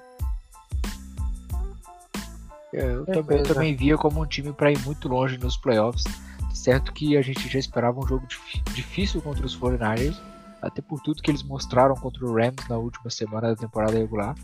[2.73, 5.57] É, eu, é, também, eu também via como um time para ir muito longe nos
[5.57, 6.05] playoffs.
[6.53, 8.27] Certo que a gente já esperava um jogo
[8.75, 10.17] difícil contra os 49ers,
[10.61, 14.35] até por tudo que eles mostraram contra o Rams na última semana da temporada regular.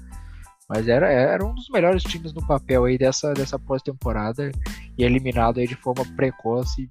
[0.69, 4.51] Mas era, era um dos melhores times no papel aí dessa, dessa pós-temporada
[4.97, 6.91] e eliminado aí de forma precoce,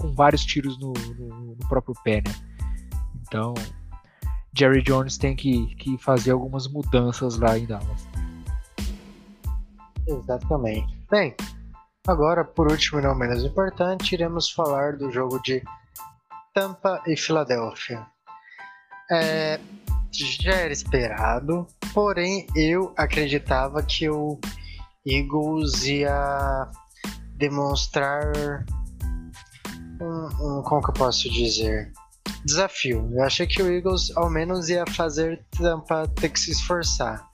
[0.00, 2.34] com vários tiros no, no, no, próprio pé, né?
[3.22, 3.54] Então,
[4.56, 8.06] Jerry Jones tem que, que fazer algumas mudanças lá em Dallas.
[10.06, 10.98] Exatamente.
[11.10, 11.34] Bem,
[12.06, 15.62] agora, por último e não menos importante, iremos falar do jogo de
[16.52, 18.06] Tampa e Filadélfia.
[19.10, 19.58] É,
[20.10, 24.38] já era esperado, porém eu acreditava que o
[25.06, 26.70] Eagles ia
[27.42, 28.32] demonstrar
[30.00, 31.92] um, um, como que eu posso dizer?
[32.44, 33.10] Desafio.
[33.12, 37.28] Eu achei que o Eagles ao menos ia fazer Tampa ter que se esforçar.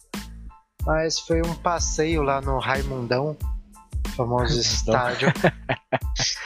[0.86, 3.36] Mas foi um passeio lá no Raimundão,
[4.16, 5.28] famoso estádio.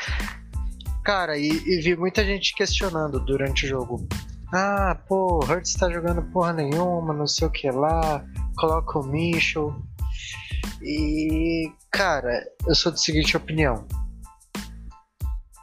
[1.05, 4.09] Cara, e, e, vi muita gente questionando durante o jogo.
[4.53, 8.25] Ah, pô, o Hurts tá jogando porra nenhuma, não sei o que lá.
[8.57, 9.75] Coloca o Mitchell.
[10.83, 13.87] E, cara, eu sou da seguinte opinião.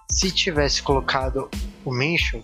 [0.10, 1.50] Se tivesse colocado
[1.86, 2.44] o Mitchell,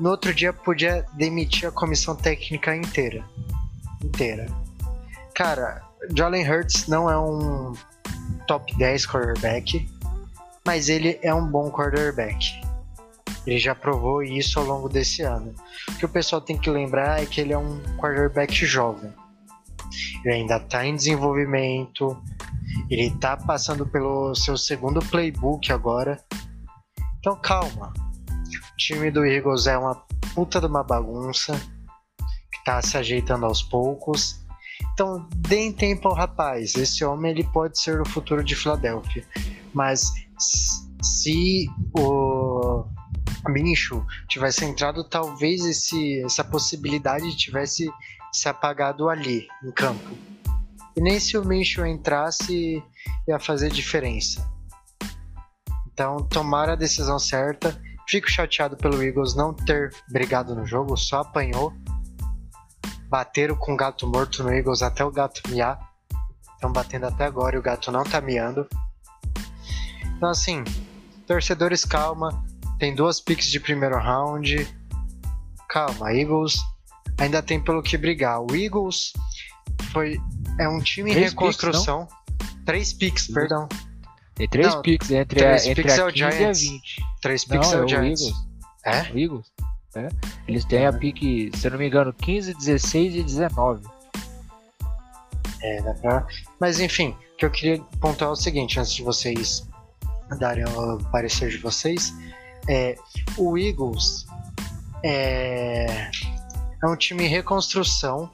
[0.00, 3.24] no outro dia podia demitir a comissão técnica inteira.
[4.02, 4.46] Inteira.
[5.34, 5.82] Cara,
[6.16, 7.72] Jalen Hurts não é um
[8.46, 9.88] top 10 quarterback,
[10.64, 12.60] mas ele é um bom quarterback.
[13.46, 15.54] Ele já provou isso ao longo desse ano.
[15.88, 19.12] O que o pessoal tem que lembrar é que ele é um quarterback jovem.
[20.24, 22.20] Ele ainda está em desenvolvimento.
[22.90, 26.22] Ele está passando pelo seu segundo playbook agora.
[27.18, 27.92] Então calma.
[27.98, 29.94] O time do Eagles é uma
[30.34, 31.52] puta de uma bagunça
[32.50, 34.40] que está se ajeitando aos poucos.
[34.92, 36.74] Então deem tempo ao rapaz.
[36.76, 39.26] Esse homem ele pode ser o futuro de Filadélfia.
[39.74, 40.12] Mas
[41.02, 42.84] se o
[43.48, 47.90] Minshew tivesse entrado, talvez esse, essa possibilidade tivesse
[48.32, 50.16] se apagado ali, em campo.
[50.96, 52.82] E nem se o Minshew entrasse,
[53.26, 54.50] ia fazer diferença.
[55.86, 57.80] Então, tomar a decisão certa.
[58.08, 61.72] Fico chateado pelo Eagles não ter brigado no jogo, só apanhou.
[63.08, 65.78] Bateram com o gato morto no Eagles até o gato miar.
[66.54, 68.66] Estão batendo até agora e o gato não tá miando.
[70.16, 70.64] Então, assim,
[71.26, 72.44] torcedores, calma.
[72.78, 74.66] Tem duas picks de primeiro round.
[75.68, 76.56] Calma, Eagles
[77.18, 78.40] ainda tem pelo que brigar.
[78.40, 79.12] O Eagles
[79.92, 80.20] foi
[80.58, 82.06] é um time três em reconstrução.
[82.06, 83.68] Picks, três picks, perdão.
[84.34, 87.02] Tem três não, picks entre, três a, entre picks a 15 é e a 20.
[87.20, 88.22] Três picks não, é o, é o Giants.
[88.22, 88.46] Eagles.
[88.84, 89.12] É?
[89.12, 89.52] O Eagles.
[89.94, 90.08] É.
[90.46, 93.84] Eles têm a pick, se eu não me engano, 15, 16 e 19.
[95.62, 96.26] É, dá pra...
[96.60, 99.66] Mas enfim, o que eu queria pontuar é o seguinte, antes de vocês
[100.38, 102.14] darem o parecer de vocês.
[102.68, 102.94] É,
[103.36, 104.26] o Eagles
[105.02, 106.10] é,
[106.82, 108.30] é um time em reconstrução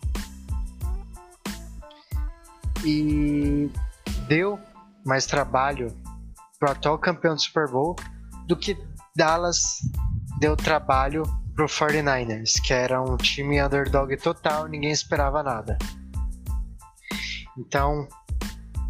[2.85, 3.71] e
[4.29, 4.59] deu
[5.05, 5.95] mais trabalho
[6.59, 7.97] para o atual campeão do Super Bowl
[8.47, 8.77] do que
[9.17, 9.79] Dallas
[10.39, 11.23] deu trabalho
[11.55, 15.79] para o 49ers, que era um time underdog total, ninguém esperava nada.
[17.57, 18.09] Então,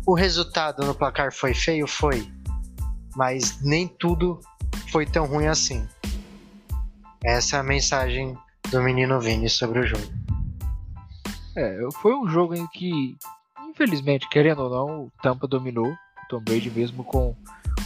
[0.06, 1.86] o resultado no placar foi feio?
[1.86, 2.26] Foi
[3.14, 4.40] mas nem tudo
[4.90, 5.86] foi tão ruim assim.
[7.24, 8.36] Essa é a mensagem
[8.70, 10.04] do menino Vini sobre o jogo.
[11.56, 13.16] É, foi um jogo em que,
[13.68, 15.88] infelizmente, querendo ou não, o Tampa dominou.
[15.88, 17.36] O Tom Brady, mesmo com,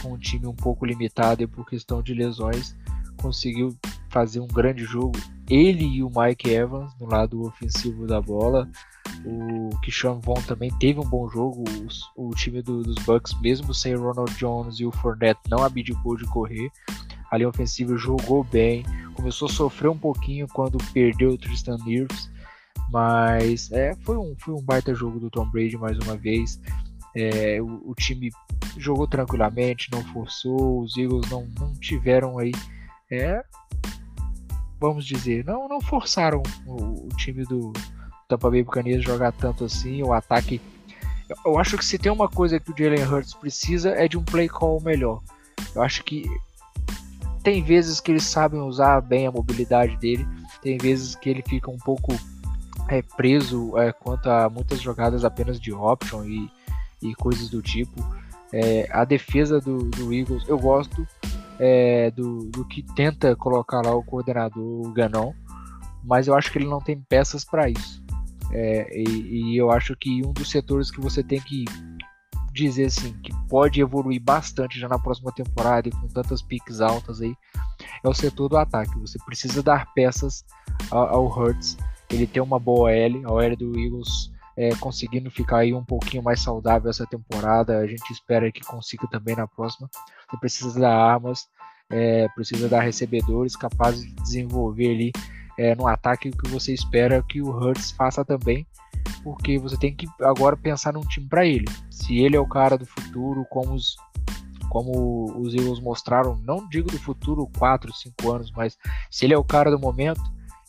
[0.01, 2.75] com um time um pouco limitado e por questão de lesões,
[3.21, 3.75] conseguiu
[4.09, 5.19] fazer um grande jogo.
[5.49, 8.69] Ele e o Mike Evans no lado ofensivo da bola,
[9.25, 11.63] o Kishon Vaughn também teve um bom jogo.
[12.15, 16.15] O, o time do, dos Bucks, mesmo sem Ronald Jones e o Fournette, não abdicou
[16.15, 16.71] de correr.
[17.31, 18.83] A linha ofensiva jogou bem.
[19.13, 22.29] Começou a sofrer um pouquinho quando perdeu o Tristan Wirfs.
[22.91, 26.59] Mas é, foi, um, foi um baita jogo do Tom Brady mais uma vez.
[27.15, 28.29] É, o, o, time
[28.77, 30.81] jogou tranquilamente, não forçou.
[30.81, 32.51] Os Eagles não, não tiveram aí.
[33.11, 33.43] É,
[34.79, 37.73] vamos dizer, não, não forçaram o, o time do,
[38.29, 40.61] Tampa Bay Buccaneers jogar tanto assim, o ataque.
[41.43, 44.23] Eu acho que se tem uma coisa que o Jalen Hurts precisa é de um
[44.23, 45.21] play call melhor.
[45.75, 46.23] Eu acho que
[47.43, 50.27] tem vezes que eles sabem usar bem a mobilidade dele,
[50.61, 52.13] tem vezes que ele fica um pouco
[52.87, 56.49] é, preso é, quanto a muitas jogadas apenas de option e,
[57.01, 58.03] e coisas do tipo.
[58.51, 61.07] É, a defesa do, do, Eagles, eu gosto
[61.59, 65.33] é, do, do, que tenta colocar lá o coordenador Ganon,
[66.03, 68.03] mas eu acho que ele não tem peças para isso.
[68.51, 71.65] É, e, e, eu acho que um dos setores que você tem que
[72.63, 77.21] dizer assim, que pode evoluir bastante já na próxima temporada e com tantas piques altas
[77.21, 77.33] aí,
[78.03, 78.97] é o setor do ataque.
[78.99, 80.43] Você precisa dar peças
[80.91, 81.77] ao, Hurts.
[82.09, 86.23] Ele tem uma boa L, a OL do Eagles é, conseguindo ficar aí um pouquinho
[86.23, 87.77] mais saudável essa temporada.
[87.77, 89.89] A gente espera que consiga também na próxima.
[90.29, 91.47] Você precisa dar armas,
[91.89, 95.11] é, precisa dar recebedores capazes de desenvolver ali
[95.59, 98.65] é, no ataque o que você espera que o Hurts faça também,
[99.23, 101.65] porque você tem que agora pensar num time para ele.
[101.89, 103.97] Se ele é o cara do futuro, como os,
[104.69, 108.77] como os Eagles mostraram, não digo do futuro 4, 5 anos, mas
[109.09, 110.21] se ele é o cara do momento,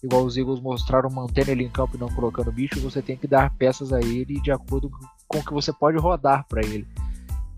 [0.02, 3.26] igual os Eagles mostraram mantendo ele em campo e não colocando bicho, você tem que
[3.26, 4.90] dar peças a ele de acordo
[5.28, 6.86] com que você pode rodar para ele.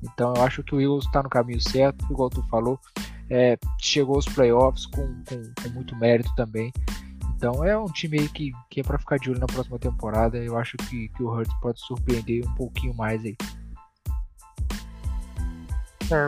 [0.02, 2.78] Então eu acho que o Eagles está no caminho certo, igual tu falou,
[3.30, 6.72] é, chegou aos playoffs com, com, com, muito mérito também.
[7.42, 10.38] Então é um time aí que, que é para ficar de olho na próxima temporada.
[10.38, 13.36] Eu acho que, que o Hurts pode surpreender um pouquinho mais aí.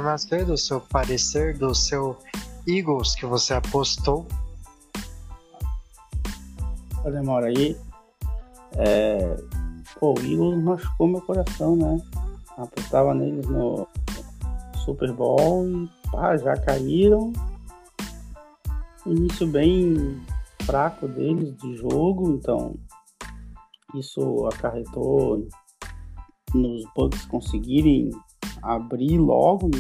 [0.03, 2.19] Gostei do seu parecer, do seu
[2.67, 4.27] Eagles que você apostou.
[7.05, 7.79] Demora aí.
[8.73, 9.37] É...
[10.01, 12.03] Pô, o Eagles machucou meu coração, né?
[12.59, 13.87] Apostava neles no
[14.85, 17.33] Super Bowl e pá, já caíram.
[19.07, 20.21] Início bem
[20.65, 22.75] fraco deles de jogo, então
[23.95, 25.47] isso acarretou
[26.55, 28.11] nos Bucks conseguirem
[28.63, 29.71] abrir logo.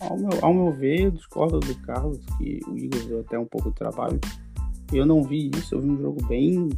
[0.00, 3.46] Ao meu, ao meu ver, eu discordo do Carlos que o Eagles deu até um
[3.46, 4.18] pouco de trabalho.
[4.92, 6.68] Eu não vi isso, eu vi um jogo bem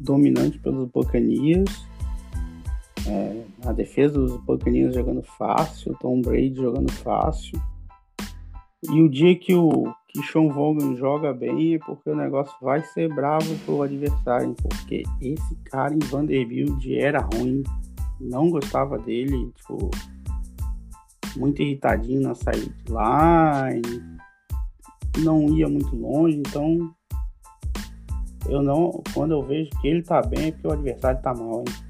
[0.00, 1.84] dominante pelos Buccaneers.
[3.06, 7.60] É, a defesa dos Buccaneers jogando fácil, Tom Brady jogando fácil.
[8.90, 12.80] E o dia que o que Sean Vaughan joga bem é porque o negócio vai
[12.80, 17.64] ser bravo pro adversário, porque esse cara em Vanderbilt era ruim,
[18.20, 19.90] não gostava dele, tipo,
[21.36, 23.82] muito irritadinho na sideline,
[25.18, 26.94] não ia muito longe, então
[28.48, 31.64] eu não, quando eu vejo que ele tá bem é porque o adversário tá mal,
[31.66, 31.84] hein?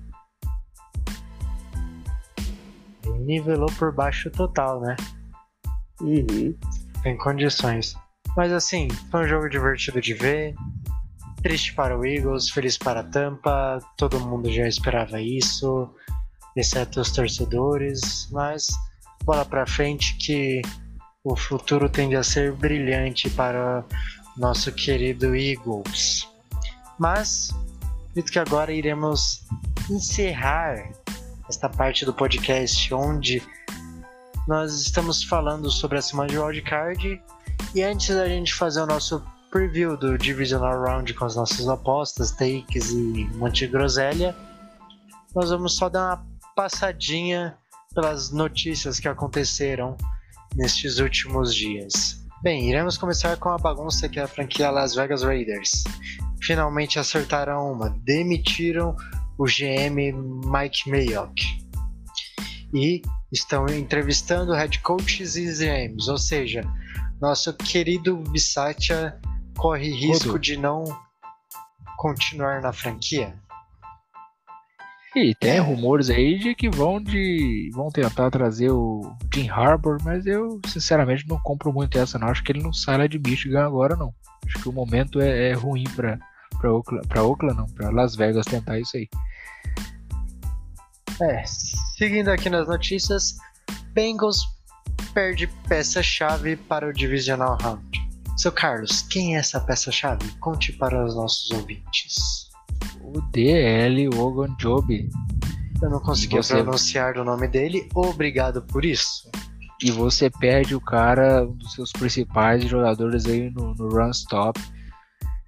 [3.20, 4.96] nivelou por baixo total, né?
[6.00, 6.54] Uhum.
[7.02, 7.94] Tem condições.
[8.36, 10.54] Mas assim, foi um jogo divertido de ver.
[11.42, 13.78] Triste para o Eagles, feliz para a Tampa.
[13.96, 15.90] Todo mundo já esperava isso,
[16.56, 18.28] exceto os torcedores.
[18.32, 18.68] Mas
[19.24, 20.62] bola para frente que
[21.22, 23.84] o futuro tende a ser brilhante para
[24.36, 26.28] nosso querido Eagles.
[26.98, 27.50] Mas,
[28.14, 29.46] dito que agora iremos
[29.90, 30.92] encerrar
[31.48, 33.42] esta parte do podcast onde
[34.46, 37.22] nós estamos falando sobre a semana de wildcard.
[37.74, 42.32] E antes da gente fazer o nosso preview do Divisional Round com as nossas apostas,
[42.32, 44.34] takes e um monte de groselha,
[45.34, 46.26] nós vamos só dar uma
[46.56, 47.56] passadinha
[47.94, 49.96] pelas notícias que aconteceram
[50.56, 52.24] nestes últimos dias.
[52.42, 55.84] Bem, iremos começar com a bagunça que é a franquia Las Vegas Raiders.
[56.42, 58.96] Finalmente acertaram uma, demitiram
[59.38, 60.12] o GM
[60.44, 61.42] Mike Mayock.
[62.74, 63.00] E
[63.32, 66.62] estão entrevistando head coaches e GMs, ou seja,
[67.20, 69.18] nosso querido Bissatia
[69.56, 70.84] corre risco de não
[71.96, 73.34] continuar na franquia.
[75.16, 75.58] E tem é.
[75.60, 81.26] rumores aí de que vão de vão tentar trazer o Jim Harbour, mas eu sinceramente
[81.28, 82.28] não compro muito essa não.
[82.28, 84.12] Acho que ele não sai lá de Michigan agora não.
[84.44, 86.18] Acho que o momento é, é ruim para
[86.58, 89.08] para Oakland, para Oakland não, para Las Vegas tentar isso aí.
[91.20, 91.44] É,
[91.96, 93.36] seguindo aqui nas notícias,
[93.92, 94.40] Bengals
[95.14, 97.82] perde peça-chave para o Divisional Round.
[98.36, 100.28] Seu Carlos, quem é essa peça-chave?
[100.40, 102.50] Conte para os nossos ouvintes.
[103.00, 105.08] O DL Ogunjobi.
[105.80, 106.54] Eu não consegui você...
[106.54, 109.30] pronunciar o nome dele, obrigado por isso.
[109.82, 114.60] E você perde o cara, um dos seus principais jogadores aí no, no run stop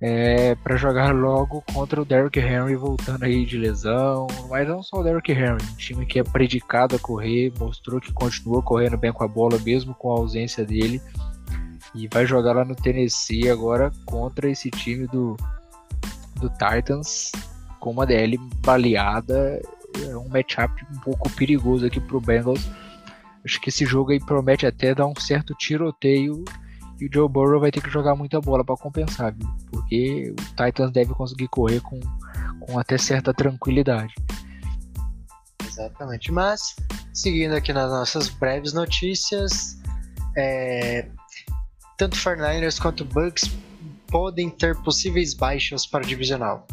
[0.00, 4.98] é, para jogar logo contra o Derrick Henry voltando aí de lesão, mas não só
[4.98, 9.12] o Derrick Henry, um time que é predicado a correr, mostrou que continua correndo bem
[9.12, 11.00] com a bola mesmo com a ausência dele.
[11.94, 15.34] E vai jogar lá no Tennessee agora contra esse time do,
[16.34, 17.32] do Titans
[17.80, 19.62] com uma DL baleada,
[20.06, 22.68] é um matchup um pouco perigoso aqui pro Bengals.
[23.44, 26.44] Acho que esse jogo aí promete até dar um certo tiroteio
[27.00, 29.48] e o Joe Burrow vai ter que jogar muita bola para compensar, viu?
[29.70, 32.00] porque o Titans deve conseguir correr com,
[32.60, 34.14] com até certa tranquilidade.
[35.66, 36.32] Exatamente.
[36.32, 36.74] Mas,
[37.12, 39.78] seguindo aqui nas nossas breves notícias,
[40.36, 41.06] é,
[41.98, 43.50] tanto 49ers quanto Bucks
[44.08, 46.66] podem ter possíveis baixas para o divisional.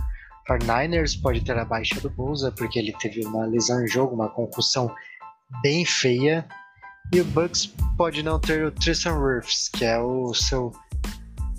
[0.49, 4.29] 49ers pode ter a baixa do Bolsa, porque ele teve uma lesão em jogo, uma
[4.29, 4.93] concussão
[5.61, 6.45] bem feia.
[7.11, 10.71] E o Bucks pode não ter o Tristan Wirfs, que é o seu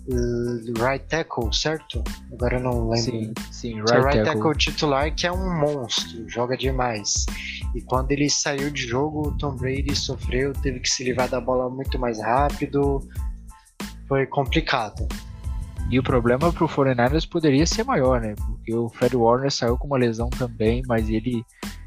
[0.08, 2.02] uh, right tackle, certo?
[2.32, 2.96] Agora eu não lembro.
[2.96, 4.34] Sim, sim right, right tackle.
[4.34, 7.26] tackle titular, que é um monstro, joga demais.
[7.74, 11.40] E quando ele saiu de jogo, o Tom Brady sofreu, teve que se livrar da
[11.40, 13.00] bola muito mais rápido.
[14.08, 15.06] Foi complicado.
[15.90, 18.34] E o problema pro 49ers poderia ser maior, né?
[18.34, 21.44] Porque o Fred Warner saiu com uma lesão também, mas ele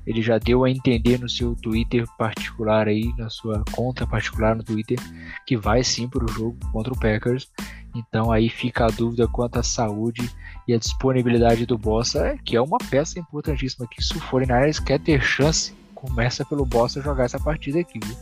[0.08, 4.64] ele já deu a entender no seu Twitter particular aí, na sua conta particular no
[4.64, 4.97] Twitter,
[5.45, 7.51] que vai sim para o jogo contra o Packers.
[7.93, 10.32] Então aí fica a dúvida quanto à saúde
[10.66, 14.97] e a disponibilidade do Bossa, que é uma peça importantíssima que se o 49ers quer
[14.97, 18.16] ter chance, começa pelo Bossa jogar essa partida aqui, viu?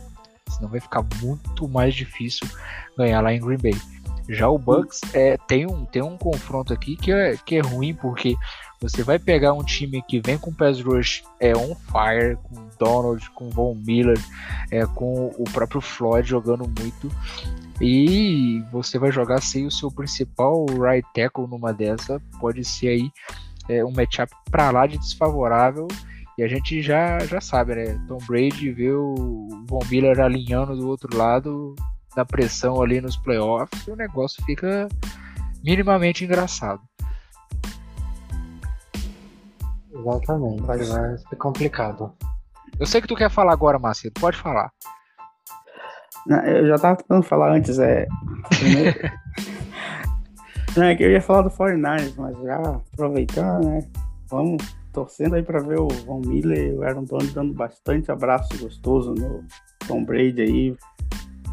[0.48, 2.48] Senão vai ficar muito mais difícil
[2.98, 3.80] ganhar lá em Green Bay.
[4.28, 7.94] Já o Bucks é, tem, um, tem um confronto aqui que é, que é ruim,
[7.94, 8.34] porque
[8.80, 13.30] você vai pegar um time que vem com pass rush é on fire, com Donald,
[13.30, 14.18] com Von Miller,
[14.70, 17.10] é, com o próprio Floyd jogando muito,
[17.80, 23.10] e você vai jogar sem o seu principal right tackle numa dessa, pode ser aí
[23.68, 25.88] é, um matchup para lá de desfavorável.
[26.38, 27.98] E a gente já, já sabe, né?
[28.06, 31.74] Tom Brady vê o Von Miller alinhando do outro lado,
[32.14, 34.86] na pressão ali nos playoffs, e o negócio fica
[35.64, 36.80] minimamente engraçado.
[39.98, 42.12] Exatamente, vai ser complicado.
[42.78, 44.70] Eu sei que tu quer falar agora, Macedo, pode falar.
[46.44, 48.06] Eu já tava tentando falar antes, é.
[50.76, 52.56] Não, é que eu ia falar do 49ers, mas já
[52.92, 53.80] aproveitando, né?
[54.28, 58.58] Vamos torcendo aí pra ver o Von Miller e o Aaron Donald dando bastante abraço
[58.58, 59.44] gostoso no
[59.86, 60.76] Tom Brady aí,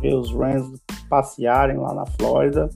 [0.02, 2.70] ver os Rams passearem lá na Flórida.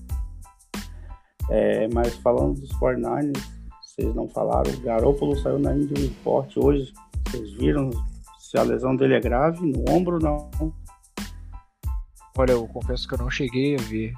[1.49, 3.56] É, mas falando dos 49ers,
[3.97, 6.93] vocês não falaram, o Garoppolo saiu na Indy Report hoje,
[7.25, 7.89] vocês viram
[8.39, 10.49] se a lesão dele é grave, no ombro não,
[12.37, 14.13] Olha, eu confesso que eu não cheguei a ver.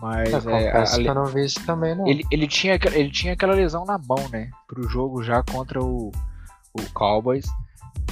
[0.00, 2.04] Mas eu é, a, que eu não vi isso também, não.
[2.04, 4.50] Ele, ele, tinha, ele tinha aquela lesão na mão, né?
[4.66, 6.10] Pro jogo já contra o,
[6.72, 7.46] o Cowboys.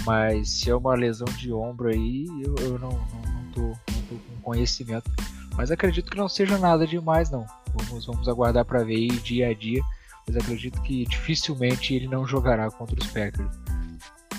[0.07, 4.03] Mas se é uma lesão de ombro aí, eu, eu não, não, não, tô, não
[4.09, 5.11] tô com conhecimento.
[5.57, 7.45] Mas acredito que não seja nada demais, não.
[7.75, 9.83] Vamos, vamos aguardar para ver aí dia a dia.
[10.27, 13.51] Mas acredito que dificilmente ele não jogará contra os Packers.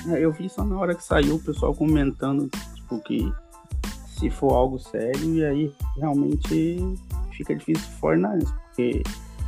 [0.07, 3.31] É, eu vi só na hora que saiu o pessoal comentando tipo, que
[4.07, 6.79] se for algo sério, e aí realmente
[7.31, 9.03] fica difícil for Fortnite, porque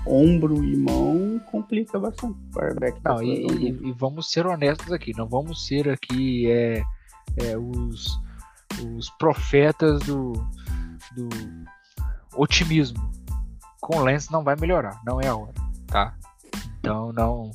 [0.06, 3.00] ombro e mão complica bastante o quarterback.
[3.04, 6.84] Não, e, e, e, vamos ser honestos aqui, não vamos ser aqui é,
[7.38, 8.20] é, os,
[8.96, 10.34] os profetas do,
[11.16, 11.30] do
[12.36, 13.12] otimismo.
[13.82, 15.54] Com o Lance não vai melhorar, não é a hora,
[15.88, 16.16] tá?
[16.86, 17.50] Então não,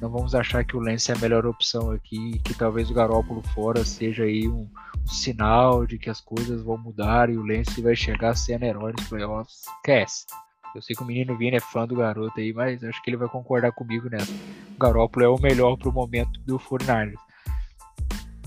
[0.00, 3.42] não vamos achar que o Lance é a melhor opção aqui, que talvez o Garópolo
[3.52, 4.70] fora seja aí um,
[5.04, 8.92] um sinal de que as coisas vão mudar e o Lance vai chegar sendo herói
[8.96, 9.62] nos playoffs.
[9.78, 10.24] Esquece.
[10.72, 13.16] Eu sei que o menino Vini é fã do garoto aí, mas acho que ele
[13.16, 14.30] vai concordar comigo nessa.
[14.30, 17.16] O Garópolo é o melhor pro momento do 49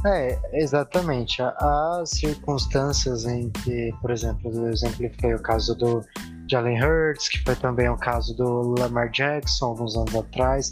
[0.06, 1.42] É, exatamente.
[1.42, 6.02] Há circunstâncias em que, por exemplo, eu exemplifiquei o caso do
[6.50, 10.72] Jalen Hurts, que foi também o caso do Lamar Jackson alguns anos atrás,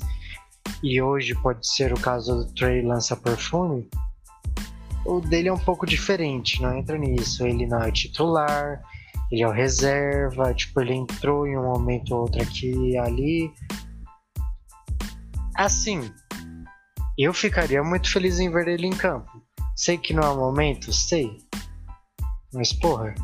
[0.84, 3.90] e hoje pode ser o caso do Trey Lança Perfume,
[5.08, 7.48] o dele é um pouco diferente, não entra nisso.
[7.48, 8.82] Ele não é titular,
[9.32, 13.54] ele é o reserva, tipo, ele entrou em um momento ou outro aqui e ali.
[15.56, 16.12] Assim,
[17.18, 19.32] eu ficaria muito feliz em ver ele em campo.
[19.76, 21.38] Sei que não é o momento, sei.
[22.54, 23.16] Mas, porra,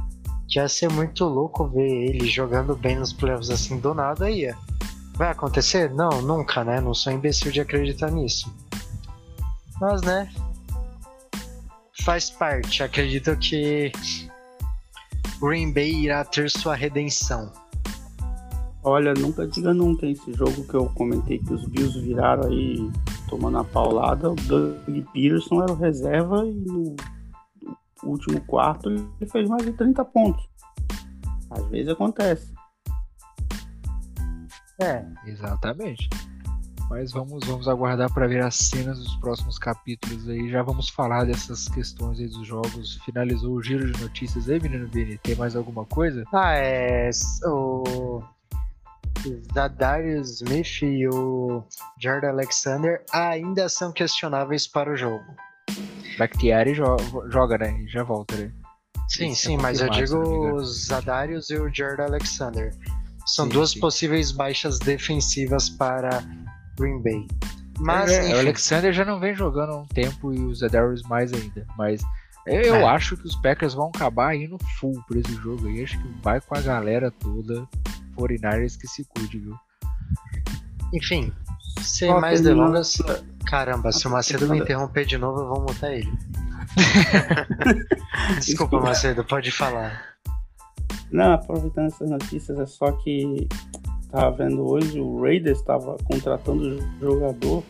[0.50, 4.54] ia ser muito louco ver ele jogando bem nos playoffs assim do nada aí.
[5.16, 5.94] Vai acontecer?
[5.94, 6.82] Não, nunca, né?
[6.82, 8.54] Não sou imbecil de acreditar nisso.
[9.80, 10.30] Mas, né?
[12.04, 12.84] faz parte.
[12.84, 13.92] Acredito que
[15.42, 17.52] Green Bay irá ter sua redenção.
[18.84, 20.06] Olha, nunca diga nunca.
[20.06, 22.92] Esse jogo que eu comentei que os Bills viraram aí
[23.30, 24.76] tomando a paulada, o Doug
[25.14, 26.96] Peterson era o reserva e no
[28.06, 30.48] último quarto ele fez mais de 30 pontos.
[31.50, 32.54] Às vezes acontece.
[34.82, 36.10] É, exatamente.
[36.90, 40.50] Mas vamos, vamos aguardar para ver as cenas dos próximos capítulos aí.
[40.50, 43.00] Já vamos falar dessas questões aí dos jogos.
[43.06, 45.18] Finalizou o giro de notícias aí, menino Vini?
[45.18, 46.24] Tem mais alguma coisa?
[46.34, 47.10] Ah, é.
[47.46, 48.22] O.
[49.54, 51.64] Zadarius Smith e o
[51.98, 55.24] Jared Alexander ainda são questionáveis para o jogo.
[56.18, 57.86] Bakhtiari joga, joga né?
[57.88, 58.52] Já volta, né?
[59.08, 62.74] Sim, Isso sim, é mas eu digo os Zadarius e o Jared Alexander.
[63.26, 63.80] São sim, duas sim.
[63.80, 66.24] possíveis baixas defensivas para
[66.78, 67.28] Green Bay.
[67.80, 71.34] Mas é, o Alexander já não vem jogando há um tempo e os Adarius mais
[71.34, 71.66] ainda.
[71.78, 72.02] Mas
[72.46, 72.84] eu é.
[72.84, 75.84] acho que os Packers vão acabar indo full por esse jogo aí.
[75.84, 77.68] Acho que vai com a galera toda.
[78.16, 79.56] 49ers que se cuide, viu?
[80.94, 81.34] Enfim,
[81.82, 82.98] sem mais delongas.
[83.46, 86.12] Caramba, se o Macedo me interromper de novo, eu vou mutar ele.
[88.40, 90.14] Desculpa, Macedo, pode falar.
[91.12, 93.48] Não, aproveitando essas notícias, é só que
[94.14, 97.64] Tava vendo hoje, o Raiders estava contratando jogador.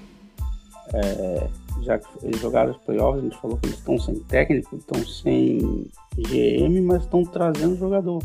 [0.93, 1.47] É,
[1.83, 5.05] já que eles jogaram os playoffs, a gente falou que eles estão sem técnico, estão
[5.05, 8.21] sem GM, mas estão trazendo jogador.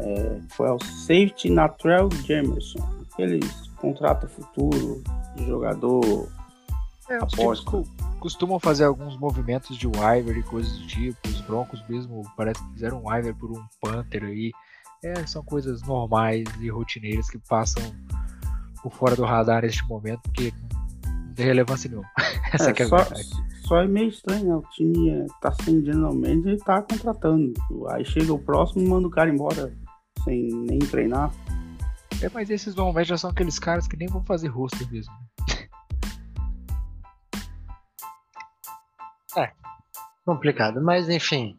[0.00, 2.86] é, foi o safety Natrell Jamerson.
[3.10, 5.02] Aqueles contrato futuro
[5.36, 6.28] de jogador
[7.08, 7.82] é, aposta.
[8.20, 11.18] costumam fazer alguns movimentos de waiver e coisas do tipo.
[11.26, 14.52] Os Broncos mesmo parece que fizeram um waiver por um Panther aí.
[15.02, 17.82] É, são coisas normais e rotineiras que passam
[18.82, 20.52] por fora do radar neste momento, porque
[21.06, 22.08] não tem relevância nenhuma.
[22.52, 23.28] Essa é, é a só, verdade.
[23.62, 24.54] Só é meio estranho, né?
[24.56, 27.52] O time é, tá sem generalmente e tá contratando.
[27.90, 29.72] Aí chega o próximo e manda o cara embora
[30.24, 31.32] sem nem treinar.
[32.20, 35.12] É, mas esses normalmente já são aqueles caras que nem vão fazer roster mesmo.
[39.36, 39.52] é,
[40.24, 40.82] complicado.
[40.82, 41.56] Mas enfim,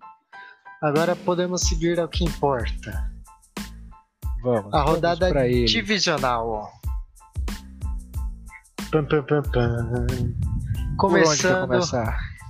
[0.81, 3.09] agora podemos seguir ao que importa.
[4.41, 4.73] Vamos.
[4.73, 5.31] A rodada
[5.65, 6.71] divisional.
[8.91, 9.41] Pum, pum, pum,
[10.97, 11.79] Começando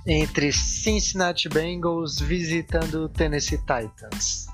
[0.06, 4.48] entre Cincinnati Bengals visitando Tennessee Titans.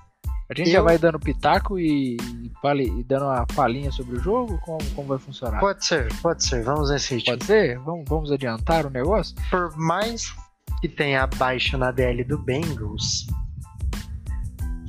[0.49, 0.75] A gente eu...
[0.75, 4.59] já vai dando pitaco e, e, dando uma palhinha sobre o jogo?
[4.59, 5.59] Como, como vai funcionar?
[5.59, 6.63] Pode ser, pode ser.
[6.63, 7.33] Vamos nesse ritmo.
[7.33, 7.79] Pode ser?
[7.81, 9.35] Vamos, vamos adiantar o negócio?
[9.51, 10.33] Por mais
[10.81, 13.27] que tenha baixo na DL do Bengals,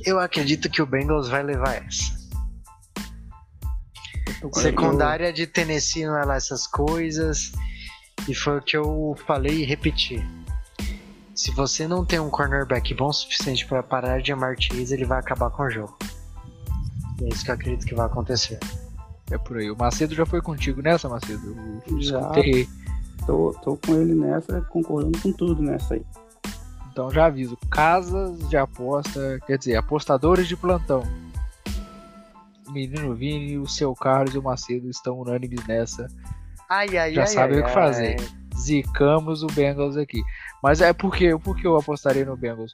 [0.04, 2.16] eu acredito que o Bengals vai levar essa.
[4.52, 7.52] Secundária de Tennessee não é lá essas coisas.
[8.28, 10.24] E foi o que eu falei e repeti.
[11.38, 15.04] Se você não tem um cornerback bom o suficiente para parar de amar Chase, ele
[15.04, 15.96] vai acabar com o jogo.
[17.20, 18.58] E é isso que eu acredito que vai acontecer.
[19.30, 19.70] É por aí.
[19.70, 21.56] O Macedo já foi contigo nessa, Macedo?
[21.86, 22.32] Eu já.
[23.24, 26.04] Tô, tô com ele nessa, concordando com tudo nessa aí.
[26.90, 31.04] Então já aviso, casas de aposta, quer dizer, apostadores de plantão.
[32.66, 36.08] O menino Vini, o seu Carlos e o Macedo estão unânimes nessa.
[36.68, 38.16] Ai, ai, já ai, sabem ai, o que fazer.
[38.58, 40.22] Zicamos o Bengals aqui.
[40.62, 42.72] Mas é porque, porque eu apostaria no Bengals.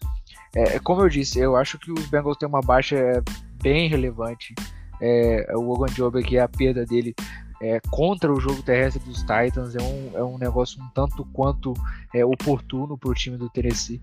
[0.55, 3.23] É, é, como eu disse, eu acho que os Bengals têm uma baixa
[3.63, 4.55] bem relevante.
[5.01, 7.15] É, o Logan Job aqui, a perda dele
[7.61, 11.73] é, contra o jogo terrestre dos Titans é um, é um negócio um tanto quanto
[12.15, 14.01] é, oportuno para o time do Tennessee.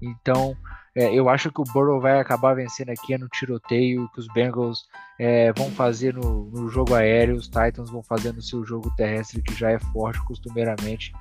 [0.00, 0.56] Então,
[0.94, 4.86] é, eu acho que o Burrow vai acabar vencendo aqui no tiroteio, que os Bengals
[5.18, 9.42] é, vão fazer no, no, jogo aéreo, os Titans vão fazer no seu jogo terrestre,
[9.42, 11.12] que já é forte costumeiramente.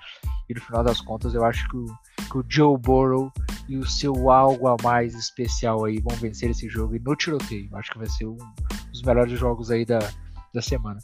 [0.49, 1.85] E no final das contas, eu acho que o,
[2.31, 3.31] que o Joe Burrow
[3.67, 7.69] e o seu algo a mais especial aí vão vencer esse jogo e no tiroteio.
[7.73, 8.37] Acho que vai ser um
[8.91, 9.99] dos melhores jogos aí da,
[10.53, 10.99] da semana.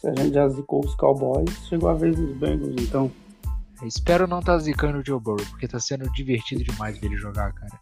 [0.00, 3.10] Se a gente já zicou os Cowboys, chegou a vez dos Bengals, então.
[3.86, 7.16] Espero não estar tá zicando o Joe Burrow, porque tá sendo divertido demais ver ele
[7.16, 7.80] jogar, cara.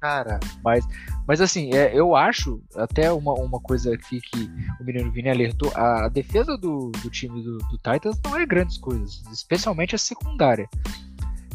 [0.00, 0.38] Cara.
[0.62, 0.86] Mas,
[1.26, 5.72] mas assim, é, eu acho, até uma, uma coisa aqui que o menino Vini alertou,
[5.74, 10.68] a, defesa do, do time do, do, Titans não é grandes coisas, especialmente a secundária.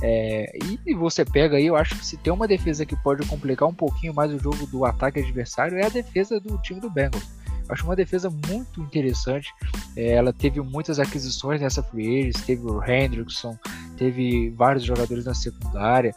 [0.02, 3.68] É, e você pega aí, eu acho que se tem uma defesa que pode complicar
[3.68, 7.39] um pouquinho mais o jogo do ataque adversário é a defesa do time do Bengals.
[7.70, 9.54] Acho uma defesa muito interessante.
[9.96, 13.58] É, ela teve muitas aquisições nessa free agents, teve o Hendrickson,
[13.96, 16.16] teve vários jogadores na secundária.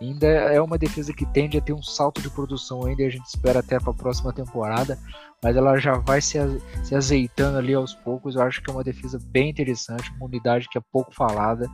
[0.00, 3.26] Ainda é uma defesa que tende a ter um salto de produção ainda, a gente
[3.26, 4.98] espera até para a próxima temporada,
[5.42, 6.38] mas ela já vai se,
[6.84, 8.36] se azeitando ali aos poucos.
[8.36, 11.68] Eu acho que é uma defesa bem interessante, uma unidade que é pouco falada,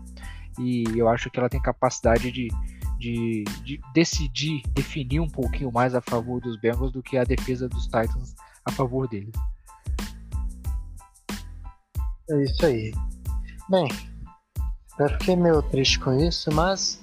[0.59, 2.49] e eu acho que ela tem capacidade de,
[2.99, 7.69] de, de decidir, definir um pouquinho mais a favor dos Bengals do que a defesa
[7.69, 8.35] dos Titans
[8.67, 9.35] a favor deles.
[12.31, 12.93] É isso aí.
[13.69, 13.89] Bem,
[14.99, 17.03] eu fiquei meio triste com isso, mas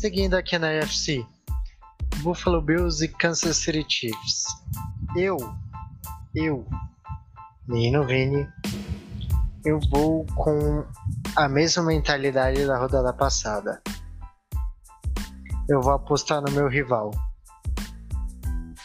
[0.00, 1.24] seguindo aqui na UFC,
[2.22, 4.44] Buffalo Bills e Kansas City Chiefs.
[5.16, 5.36] Eu,
[6.34, 6.66] eu,
[7.68, 8.48] menino Vini,
[9.64, 10.84] eu vou com
[11.36, 13.80] a mesma mentalidade da rodada passada.
[15.68, 17.10] Eu vou apostar no meu rival.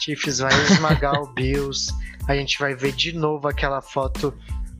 [0.00, 1.92] Chiefs vai esmagar o Bills.
[2.26, 4.34] A gente vai ver de novo aquela foto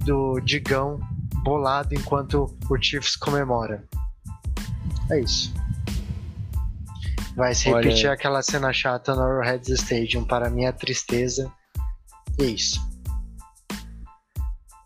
[0.05, 0.99] do Digão
[1.43, 3.85] bolado enquanto o Chiefs comemora.
[5.11, 5.53] É isso.
[7.37, 7.83] Vai se Olha...
[7.83, 11.53] repetir aquela cena chata no Arrowhead Stadium, para minha tristeza.
[12.39, 12.81] É isso.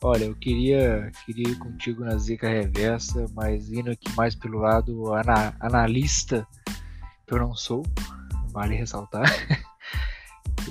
[0.02, 5.14] Olha, eu queria, queria ir contigo na zica reversa, mas indo aqui mais pelo lado
[5.14, 6.46] ana, analista,
[7.26, 7.82] que eu não sou,
[8.52, 9.24] vale ressaltar.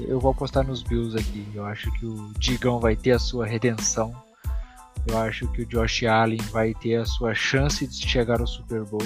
[0.01, 1.45] Eu vou apostar nos Bills aqui.
[1.53, 4.13] Eu acho que o Digão vai ter a sua redenção.
[5.07, 8.83] Eu acho que o Josh Allen vai ter a sua chance de chegar ao Super
[8.83, 9.01] Bowl.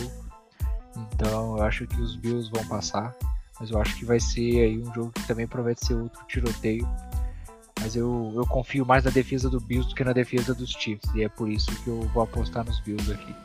[0.95, 3.13] Então eu acho que os Bills vão passar.
[3.59, 6.87] Mas eu acho que vai ser aí um jogo que também promete ser outro tiroteio.
[7.81, 11.13] Mas eu, eu confio mais na defesa do Bills do que na defesa dos Chiefs.
[11.15, 13.35] E é por isso que eu vou apostar nos Bills aqui.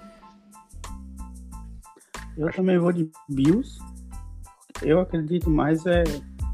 [2.36, 3.78] Eu também vou de Bills.
[4.80, 6.02] Eu acredito mais é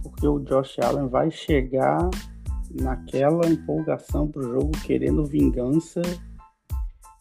[0.09, 2.09] porque o Josh Allen vai chegar
[2.81, 6.03] naquela empolgação pro jogo, querendo vingança.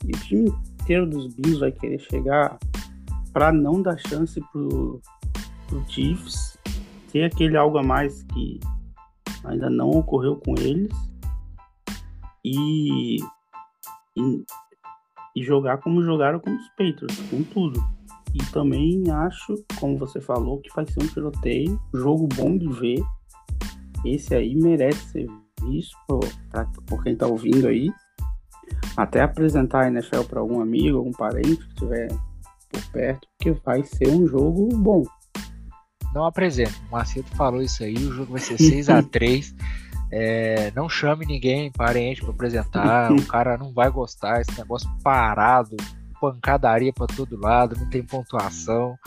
[0.05, 0.49] E o time
[0.81, 2.57] inteiro dos Bills vai querer chegar
[3.33, 5.01] para não dar chance pro,
[5.67, 6.57] pro Chiefs
[7.11, 8.59] ter aquele algo a mais que
[9.45, 10.91] ainda não ocorreu com eles
[12.43, 13.17] e,
[14.15, 14.45] e,
[15.35, 17.96] e jogar como jogaram com os Patriots, com tudo.
[18.33, 22.99] E também acho, como você falou, que vai ser um tiroteio, jogo bom de ver.
[24.05, 25.27] Esse aí merece ser
[25.63, 25.97] visto
[26.85, 27.89] por quem tá ouvindo aí.
[28.95, 32.07] Até apresentar a NFL para algum amigo, algum parente que estiver
[32.69, 35.03] por perto, porque vai ser um jogo bom.
[36.13, 36.73] Não apresento.
[36.89, 39.55] O Macedo falou isso aí, o jogo vai ser 6 a 3
[40.09, 43.11] é, não chame ninguém, parente, para apresentar.
[43.11, 44.41] o cara não vai gostar.
[44.41, 45.75] Esse negócio parado,
[46.19, 48.97] pancadaria para todo lado, não tem pontuação.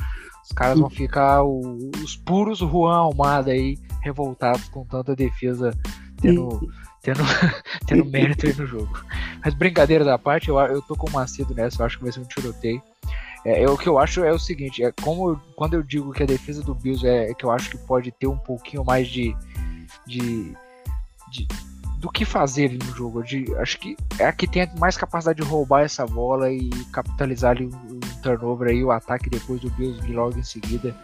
[0.43, 5.73] Os caras vão ficar o, os puros Juan Almada aí, revoltados com tanta defesa
[6.21, 7.23] tendo, tendo,
[7.87, 8.99] tendo mérito aí no jogo.
[9.45, 12.13] Mas brincadeira da parte, eu, eu tô com o Macedo nessa, eu acho que vai
[12.13, 12.83] ser um tiroteio.
[13.45, 16.13] É, é, o que eu acho é o seguinte, é como eu, quando eu digo
[16.13, 18.85] que a defesa do Bills é, é, que eu acho que pode ter um pouquinho
[18.85, 19.35] mais de,
[20.07, 20.55] de,
[21.31, 21.49] de
[22.01, 23.23] do que fazer no jogo.
[23.23, 27.53] De, acho que é a que tem mais capacidade de roubar essa bola e capitalizar
[27.53, 30.97] ali um turnover aí, o ataque depois do Bills logo em seguida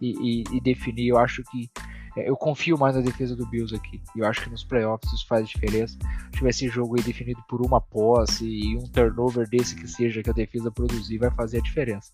[0.00, 1.08] e, e, e definir.
[1.08, 1.70] Eu acho que
[2.16, 4.00] é, eu confio mais na defesa do Bills aqui.
[4.14, 5.96] Eu acho que nos playoffs isso faz diferença.
[5.96, 10.22] Se tiver esse jogo aí definido por uma posse e um turnover desse que seja
[10.22, 12.12] que a defesa produzir, vai fazer a diferença.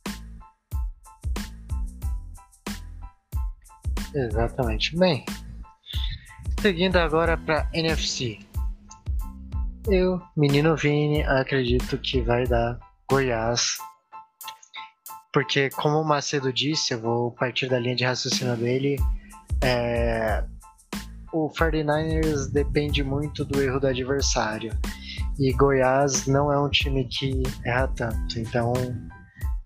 [4.14, 4.96] Exatamente.
[4.96, 5.24] Bem,
[6.60, 8.38] seguindo agora para NFC.
[9.88, 12.78] Eu, menino Vini, acredito que vai dar
[13.10, 13.78] Goiás.
[15.32, 18.96] Porque, como o Macedo disse, eu vou partir da linha de raciocínio dele
[19.62, 20.44] é,
[21.32, 24.72] o 49ers depende muito do erro do adversário.
[25.38, 28.38] E Goiás não é um time que erra tanto.
[28.38, 28.72] Então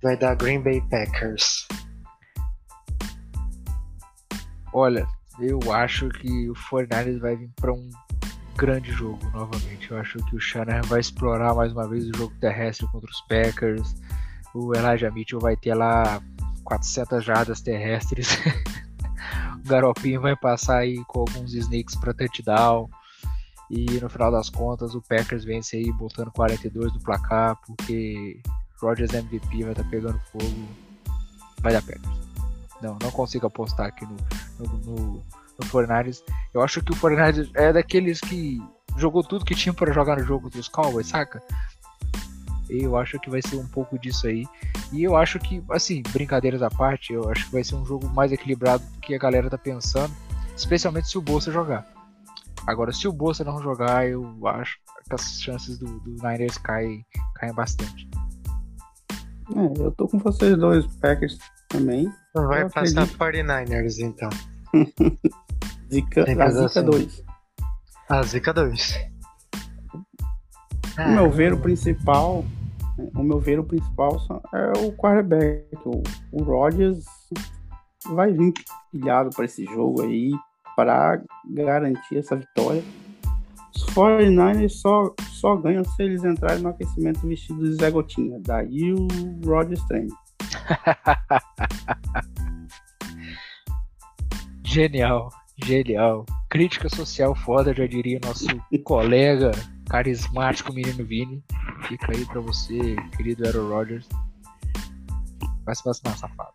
[0.03, 1.67] vai dar Green Bay Packers.
[4.73, 5.07] Olha,
[5.39, 7.91] eu acho que o 49ers vai vir para um
[8.57, 9.91] grande jogo novamente.
[9.91, 13.21] Eu acho que o Shanahan vai explorar mais uma vez o jogo terrestre contra os
[13.23, 13.95] Packers.
[14.55, 16.21] O Elijah Mitchell vai ter lá
[16.65, 18.39] 400 jardas terrestres.
[19.65, 22.89] o Garopinho vai passar aí com alguns snakes para touchdown.
[23.71, 28.43] E no final das contas, o Packers vence aí botando 42 no placar, porque
[28.79, 30.69] Rodgers MVP vai estar tá pegando fogo.
[31.63, 32.23] Vai dar Packers.
[32.83, 34.17] Não, não consigo apostar aqui no,
[34.63, 35.23] no, no,
[35.59, 36.23] no Fornares.
[36.53, 38.61] Eu acho que o Fornares é daqueles que
[38.97, 41.43] jogou tudo que tinha para jogar no jogo dos Cowboys, saca?
[42.69, 44.47] Eu acho que vai ser um pouco disso aí.
[44.93, 48.09] E eu acho que, assim, brincadeiras à parte, eu acho que vai ser um jogo
[48.11, 50.13] mais equilibrado do que a galera tá pensando,
[50.57, 51.87] especialmente se o Bolsa jogar.
[52.67, 57.05] Agora, se o Bolsa não jogar, eu acho que as chances do, do Niners caem,
[57.35, 58.09] caem bastante.
[59.55, 61.39] É, eu tô com vocês dois, Packers
[61.69, 62.11] também.
[62.35, 63.19] Vai eu passar acredito.
[63.19, 64.31] 49ers, então.
[65.93, 67.05] Zica, a Zica 2.
[67.05, 67.23] Assim.
[68.09, 69.13] A Zica 2.
[70.99, 72.45] No meu ver, o principal
[73.15, 74.17] o meu ver, o principal
[74.53, 75.67] é o quarterback.
[75.85, 77.05] O, o Rodgers
[78.07, 78.53] vai vir
[78.91, 80.33] pilhado para esse jogo aí
[80.77, 82.83] para garantir essa vitória.
[83.75, 88.39] Os 49ers só, só ganham se eles entrarem no aquecimento vestido de Zé Gotinha.
[88.41, 89.09] Daí o
[89.45, 90.11] Rodgers treme.
[94.73, 95.29] genial,
[95.63, 96.25] genial.
[96.49, 98.47] Crítica social foda, já diria nosso
[98.85, 99.51] colega
[99.91, 101.45] carismático menino Vini.
[101.87, 104.09] Fica aí pra você, querido Aaron Rodgers.
[105.67, 106.53] Vai se vacinar, safado.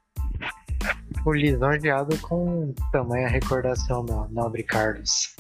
[1.26, 5.36] O lisonjeado com tamanha recordação, meu nobre Carlos.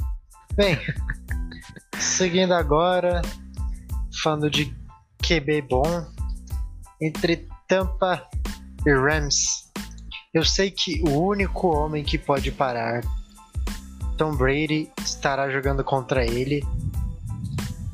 [0.55, 0.77] Bem,
[1.97, 3.23] seguindo agora,
[4.21, 4.71] falando de
[5.27, 6.05] QB bom,
[7.01, 8.23] entre Tampa
[8.85, 9.66] e Rams.
[10.33, 13.01] Eu sei que o único homem que pode parar
[14.17, 16.61] Tom Brady estará jogando contra ele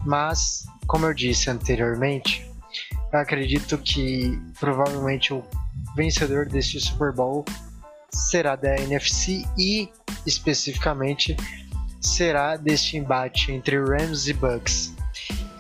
[0.06, 2.50] mas, como eu disse anteriormente,
[3.12, 5.44] eu acredito que provavelmente o
[5.96, 7.46] vencedor deste Super Bowl
[8.12, 9.90] será da NFC e
[10.26, 11.38] especificamente
[12.02, 14.94] será deste embate entre Rams e Bucks.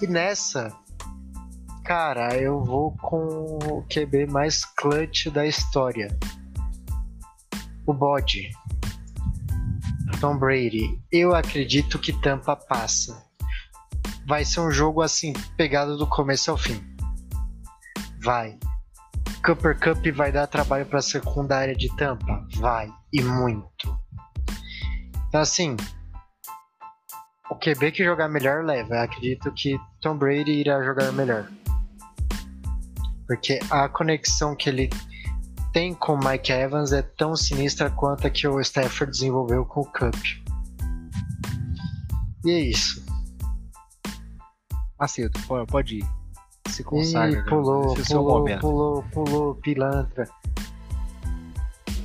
[0.02, 0.76] E nessa,
[1.86, 6.16] cara, eu vou com o QB mais clutch da história.
[7.86, 8.52] O bode.
[10.20, 11.02] Tom Brady.
[11.12, 13.24] Eu acredito que Tampa passa
[14.26, 16.82] vai ser um jogo assim, pegado do começo ao fim.
[18.22, 18.58] Vai.
[19.46, 22.48] Cooper Cup vai dar trabalho para a secundária de Tampa?
[22.56, 24.00] Vai, e muito.
[25.28, 25.76] Então, assim,
[27.50, 28.96] o QB que jogar melhor leva.
[28.96, 31.50] Eu acredito que Tom Brady irá jogar melhor.
[33.28, 34.90] Porque a conexão que ele
[35.74, 39.82] tem com o Mike Evans é tão sinistra quanto a que o Stafford desenvolveu com
[39.82, 40.14] o Cup.
[42.46, 43.04] E é isso.
[45.00, 46.06] Macedo, pode ir.
[46.70, 47.40] Se consagra.
[47.40, 50.30] Ih, pulou, pulou, pulou, pulou, pulou, pilantra.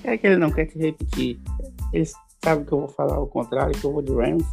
[0.02, 1.38] É que ele não quer te repetir.
[1.92, 2.08] Ele
[2.42, 4.46] sabe que eu vou falar o contrário, que eu vou de Rams.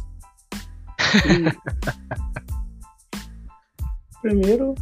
[4.20, 4.74] Primeiro,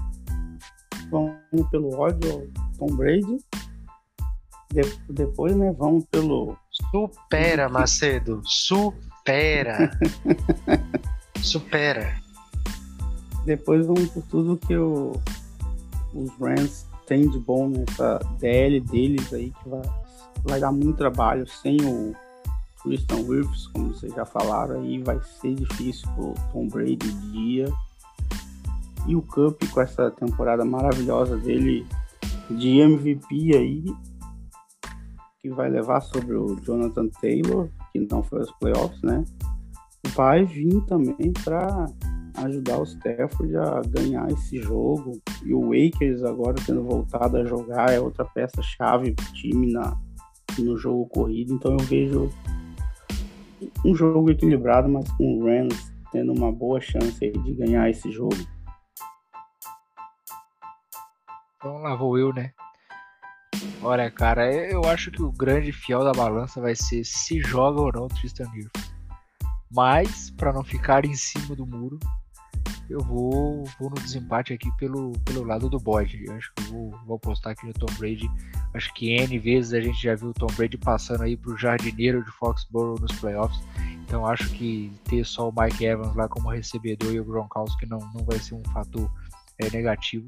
[1.11, 1.37] vamos
[1.71, 2.43] pelo ódio ao
[2.79, 3.39] Tom Brady.
[4.75, 6.57] De depois, né, vamos pelo.
[6.91, 8.43] Supera, Macedo.
[8.45, 9.97] Supera.
[11.41, 12.21] Supera.
[13.47, 15.13] Depois vamos por tudo que o,
[16.13, 19.83] os Rams têm de bom nessa DL deles aí, que vai,
[20.43, 22.15] vai dar muito trabalho sem o
[22.83, 27.73] Christian Wirfs, como vocês já falaram aí, vai ser difícil pro Tom Brady dia.
[29.07, 31.87] E o Cup com essa temporada maravilhosa dele
[32.51, 33.85] de MVP aí,
[35.45, 39.23] que vai levar sobre o Jonathan Taylor, que não foi aos playoffs, né?
[40.15, 41.85] Vai vir também para
[42.39, 45.21] ajudar o Stafford a ganhar esse jogo.
[45.45, 49.95] E o Wakers agora tendo voltado a jogar é outra peça-chave pro time na,
[50.59, 51.53] no jogo corrido.
[51.53, 52.31] Então eu vejo
[53.85, 58.35] um jogo equilibrado, mas com o Rams tendo uma boa chance de ganhar esse jogo.
[61.59, 62.51] Então lá vou eu, né?
[63.83, 67.93] Olha, cara, eu acho que o grande fiel da balança vai ser se joga ou
[67.93, 68.95] não o Tristan Wirfs.
[69.71, 71.99] Mas, para não ficar em cima do muro,
[72.89, 76.25] eu vou, vou no desempate aqui pelo, pelo lado do bode.
[76.27, 78.31] Eu acho que eu vou, vou apostar aqui no Tom Brady.
[78.73, 82.23] Acho que N vezes a gente já viu o Tom Brady passando aí pro jardineiro
[82.23, 83.61] de Foxborough nos playoffs.
[84.05, 87.99] Então acho que ter só o Mike Evans lá como recebedor e o Gronkowski não,
[88.15, 89.11] não vai ser um fator
[89.59, 90.27] é, negativo.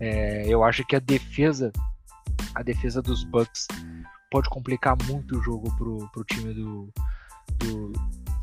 [0.00, 1.72] É, eu acho que a defesa
[2.54, 3.66] a defesa dos Bucks
[4.30, 6.92] pode complicar muito o jogo pro, pro time do,
[7.58, 7.92] do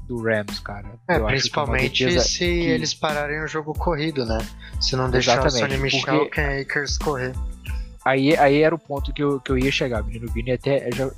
[0.07, 0.97] do Rams, cara.
[1.07, 2.45] É, principalmente é se que...
[2.45, 4.37] eles pararem o jogo corrido, né?
[4.79, 6.29] Se não deixar Exatamente, o Sonny Michel porque...
[6.29, 7.33] Ken Akers correr.
[8.05, 10.01] Aí, aí era o ponto que eu, que eu ia chegar.
[10.01, 11.11] O menino Vini até já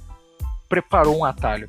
[0.67, 1.67] preparou um atalho.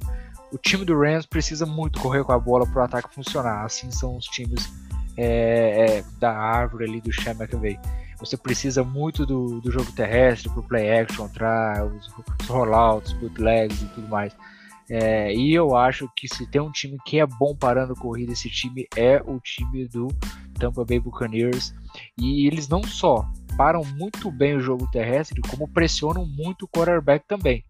[0.50, 3.64] O time do Rams precisa muito correr com a bola para o ataque funcionar.
[3.64, 4.72] Assim são os times
[5.16, 7.78] é, é, da árvore ali do Sean McVay.
[8.20, 13.12] Você precisa muito do, do jogo terrestre para o play action, entrar, os, os rollouts,
[13.14, 14.36] bootlegs e tudo mais.
[14.90, 18.50] É, e eu acho que se tem um time que é bom parando corrida, esse
[18.50, 20.08] time é o time do
[20.58, 21.72] Tampa Bay Buccaneers.
[22.18, 23.24] E eles não só
[23.56, 27.64] param muito bem o jogo terrestre, como pressionam muito o quarterback também.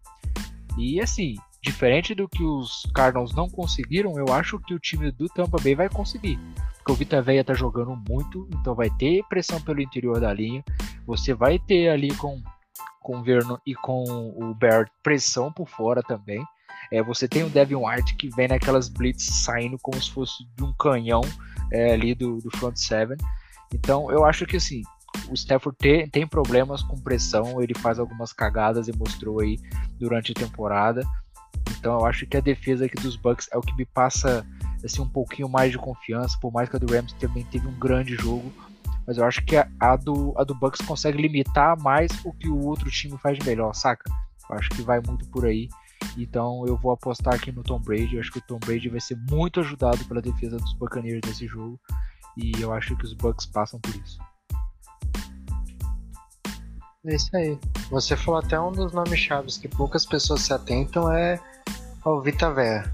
[0.77, 5.27] E assim, diferente do que os Cardinals não conseguiram, eu acho que o time do
[5.27, 6.39] Tampa Bay vai conseguir.
[6.77, 10.63] Porque o Vita Veia tá jogando muito, então vai ter pressão pelo interior da linha.
[11.05, 12.41] Você vai ter ali com,
[12.99, 16.43] com o Vernon e com o Bear pressão por fora também.
[16.91, 20.63] É, você tem o Devin White que vem naquelas blitz saindo como se fosse de
[20.63, 21.21] um canhão
[21.71, 23.17] é, ali do, do front seven.
[23.73, 24.81] Então eu acho que assim,
[25.29, 29.57] o Stafford tem, tem problemas com pressão, ele faz algumas cagadas e mostrou aí
[29.99, 31.05] durante a temporada.
[31.81, 34.45] Então eu acho que a defesa aqui dos Bucks é o que me passa
[34.85, 37.73] assim, um pouquinho mais de confiança, por mais que a do Rams também teve um
[37.79, 38.53] grande jogo.
[39.05, 42.47] Mas eu acho que a, a, do, a do Bucks consegue limitar mais o que
[42.47, 44.11] o outro time faz de melhor, saca?
[44.47, 45.69] Eu acho que vai muito por aí.
[46.15, 48.13] Então eu vou apostar aqui no Tom Brady.
[48.13, 51.47] Eu acho que o Tom Brady vai ser muito ajudado pela defesa dos Buccaneers nesse
[51.47, 51.79] jogo.
[52.37, 54.19] E eu acho que os Bucks passam por isso.
[57.05, 57.57] É isso aí.
[57.89, 61.39] Você falou até um dos nomes chaves que poucas pessoas se atentam é
[62.05, 62.91] o Vita Vea.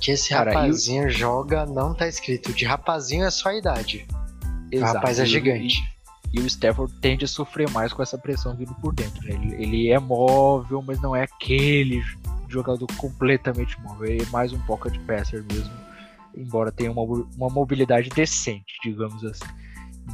[0.00, 1.10] Que esse Cara, rapazinho eu...
[1.10, 2.52] joga, não tá escrito.
[2.52, 4.06] De rapazinho é só a idade.
[4.72, 4.92] Exato.
[4.92, 5.76] O rapaz é gigante.
[6.32, 9.22] E o Stafford tende a sofrer mais com essa pressão vindo por dentro.
[9.22, 9.34] Né?
[9.34, 12.02] Ele, ele, é móvel, mas não é aquele
[12.48, 14.08] jogador completamente móvel.
[14.08, 15.72] Ele é mais um pocket passer mesmo,
[16.36, 17.02] embora tenha uma,
[17.36, 19.46] uma mobilidade decente, digamos assim.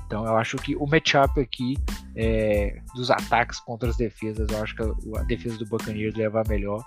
[0.07, 1.77] Então eu acho que o matchup aqui
[2.17, 6.41] é, dos ataques contra as defesas, eu acho que a, a defesa do Buccaneers leva
[6.41, 6.85] a melhor.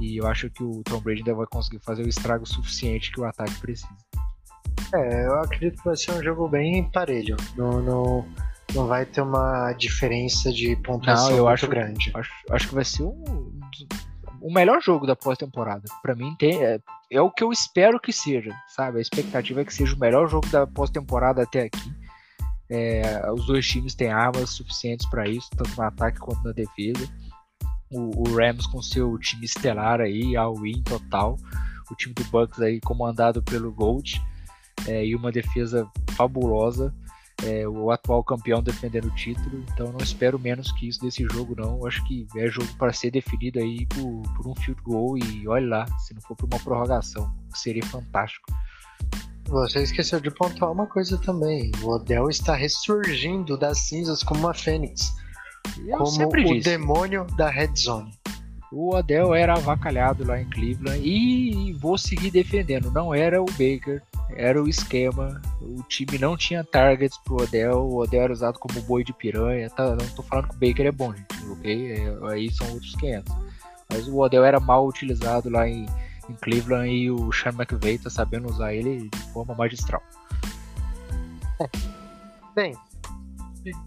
[0.00, 3.20] E eu acho que o Tom Brady ainda vai conseguir fazer o estrago suficiente que
[3.20, 3.88] o ataque precisa.
[4.94, 7.36] É, eu acredito que vai ser um jogo bem parelho.
[7.54, 8.26] No, no,
[8.74, 12.10] não vai ter uma diferença de pontuação não, eu muito acho, grande.
[12.14, 13.60] Acho, acho que vai ser um,
[14.40, 15.84] o melhor jogo da pós-temporada.
[16.02, 16.80] Para mim tem, é,
[17.10, 18.98] é, o que eu espero que seja, sabe?
[18.98, 21.92] A expectativa é que seja o melhor jogo da pós-temporada até aqui.
[22.70, 27.08] É, os dois times têm armas suficientes para isso, tanto no ataque quanto na defesa.
[27.90, 31.36] O, o, Rams com seu time estelar aí, all win total.
[31.90, 34.22] o time do Bucks aí comandado pelo Gold
[34.86, 36.94] é, e uma defesa fabulosa.
[37.42, 41.54] É, o atual campeão defendendo o título, então não espero menos que isso desse jogo
[41.56, 41.86] não.
[41.86, 45.66] Acho que é jogo para ser definido aí por, por, um field goal e olha
[45.66, 48.52] lá, se não for por uma prorrogação, seria fantástico.
[49.48, 51.72] Você esqueceu de pontuar uma coisa também.
[51.82, 55.12] O Odell está ressurgindo das cinzas como uma fênix,
[55.84, 56.70] Eu como o disse.
[56.70, 58.12] demônio da Red Zone.
[58.72, 62.92] O Odell era avacalhado lá em Cleveland e vou seguir defendendo.
[62.92, 64.00] Não era o Baker,
[64.36, 65.42] era o esquema.
[65.60, 67.80] O time não tinha targets pro Odell.
[67.80, 69.68] O Odell era usado como boi de piranha.
[69.70, 71.92] Tá, não tô falando que o Baker é bom, gente, ok?
[71.92, 73.34] É, aí são outros 500.
[73.92, 75.84] Mas o Odell era mal utilizado lá em,
[76.30, 80.02] em Cleveland e o Sean McVay tá sabendo usar ele de forma magistral.
[81.60, 81.68] É.
[82.54, 82.74] Bem,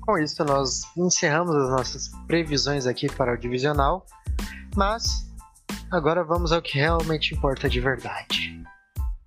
[0.01, 4.05] com isso nós encerramos as nossas previsões aqui para o divisional.
[4.75, 5.31] Mas
[5.91, 8.61] agora vamos ao que realmente importa de verdade.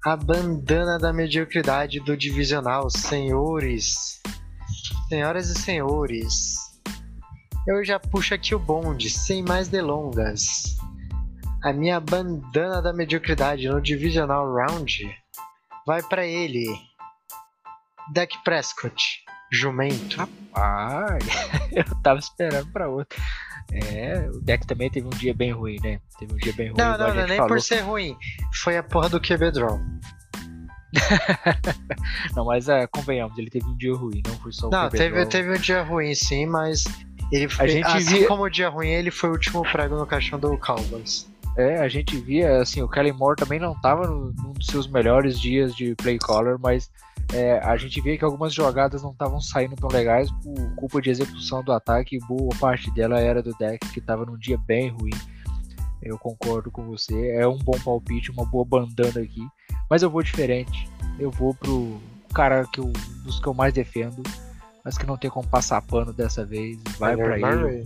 [0.04, 4.20] A bandana da mediocridade do divisional, senhores.
[5.08, 6.56] Senhoras e senhores.
[7.66, 10.76] Eu já puxo aqui o bonde, sem mais delongas.
[11.62, 15.08] A minha bandana da mediocridade no divisional round
[15.86, 16.66] vai para ele.
[18.12, 20.16] Deck Prescott, jumento.
[20.16, 21.24] Rapaz,
[21.72, 23.20] eu tava esperando para outro.
[23.72, 26.00] É, o deck também teve um dia bem ruim, né?
[26.18, 26.78] Teve um dia bem ruim.
[26.78, 27.48] Não, não, não, nem falou.
[27.48, 28.16] por ser ruim.
[28.62, 29.80] Foi a porra do QB Draw.
[32.34, 35.26] não, mas é, convenhamos, ele teve um dia ruim, não foi só o Não, teve,
[35.26, 36.84] teve um dia ruim sim, mas
[37.30, 38.28] ele foi, a gente assim via...
[38.28, 41.28] como o dia ruim, ele foi o último prego no caixão do Cowboys.
[41.56, 45.40] É, a gente via, assim, o Kellen Moore também não estava num dos seus melhores
[45.40, 46.90] dias de play caller, mas
[47.32, 51.10] é, a gente via que algumas jogadas não estavam saindo tão legais por culpa de
[51.10, 54.90] execução do ataque e boa parte dela era do deck que estava num dia bem
[54.90, 55.14] ruim.
[56.02, 59.44] Eu concordo com você, é um bom palpite, uma boa bandana aqui,
[59.90, 60.88] mas eu vou diferente.
[61.18, 61.98] Eu vou pro
[62.34, 62.92] cara que eu,
[63.24, 64.22] dos que eu mais defendo,
[64.84, 66.78] mas que não tem como passar pano dessa vez.
[66.98, 67.84] Vai para ele.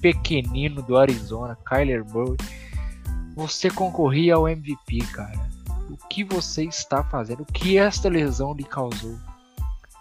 [0.00, 2.36] Pequenino do Arizona, Kyler Murray.
[3.38, 5.48] Você concorria ao MVP, cara
[5.90, 9.18] o que você está fazendo, o que esta lesão lhe causou.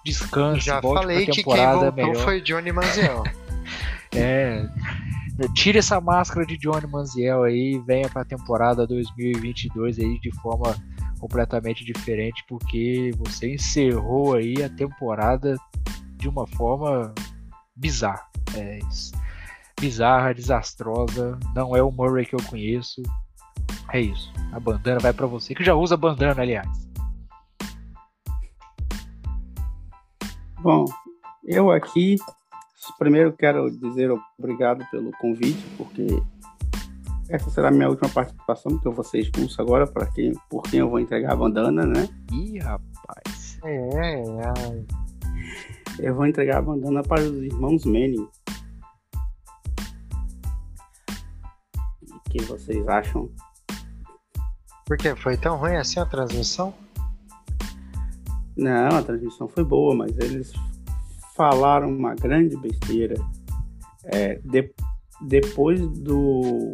[0.04, 2.24] Descanse, Já volte falei pra temporada que quem voltou melhor.
[2.24, 3.24] foi Johnny Manziel.
[4.16, 4.68] é,
[5.54, 10.32] tire essa máscara de Johnny Manziel aí e venha para a temporada 2022 aí de
[10.42, 10.76] forma
[11.20, 15.56] completamente diferente, porque você encerrou aí a temporada
[16.16, 17.14] de uma forma
[17.76, 18.28] bizarra.
[18.56, 18.80] É,
[19.80, 21.38] bizarra, desastrosa.
[21.54, 23.02] Não é o Murray que eu conheço.
[23.94, 24.32] É isso.
[24.52, 26.68] A bandana vai para você, que já usa bandana, aliás.
[30.60, 30.86] Bom,
[31.46, 32.18] eu aqui
[32.98, 36.08] primeiro quero dizer obrigado pelo convite, porque
[37.30, 40.64] essa será a minha última participação, porque eu vou ser expulso agora para quem, por
[40.64, 42.08] quem eu vou entregar a bandana, né?
[42.32, 43.60] Ih, rapaz.
[43.64, 44.86] É, é.
[46.00, 48.28] Eu vou entregar a bandana para os irmãos Manning.
[52.12, 53.30] O que vocês acham
[54.88, 55.14] por quê?
[55.16, 56.74] Foi tão ruim assim a transmissão?
[58.56, 60.54] Não, a transmissão foi boa, mas eles
[61.36, 63.16] falaram uma grande besteira.
[64.06, 64.74] É, de,
[65.22, 66.72] depois do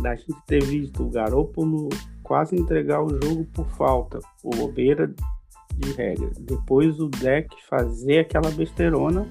[0.00, 1.88] da gente ter visto o Garópolo
[2.22, 5.14] quase entregar o jogo por falta, por bobeira
[5.74, 6.30] de regra.
[6.40, 9.28] Depois o deck fazer aquela besteirona.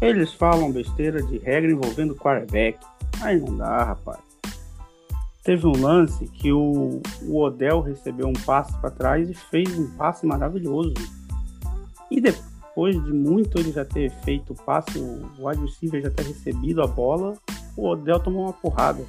[0.00, 2.78] Eles falam besteira de regra envolvendo quarterback.
[3.20, 4.31] Aí não dá, rapaz.
[5.42, 9.90] Teve um lance que o, o Odell recebeu um passe para trás e fez um
[9.96, 10.94] passe maravilhoso.
[12.10, 16.26] E depois de muito ele já ter feito o passe, o wide receiver já ter
[16.26, 17.34] recebido a bola,
[17.76, 19.04] o Odell tomou uma porrada.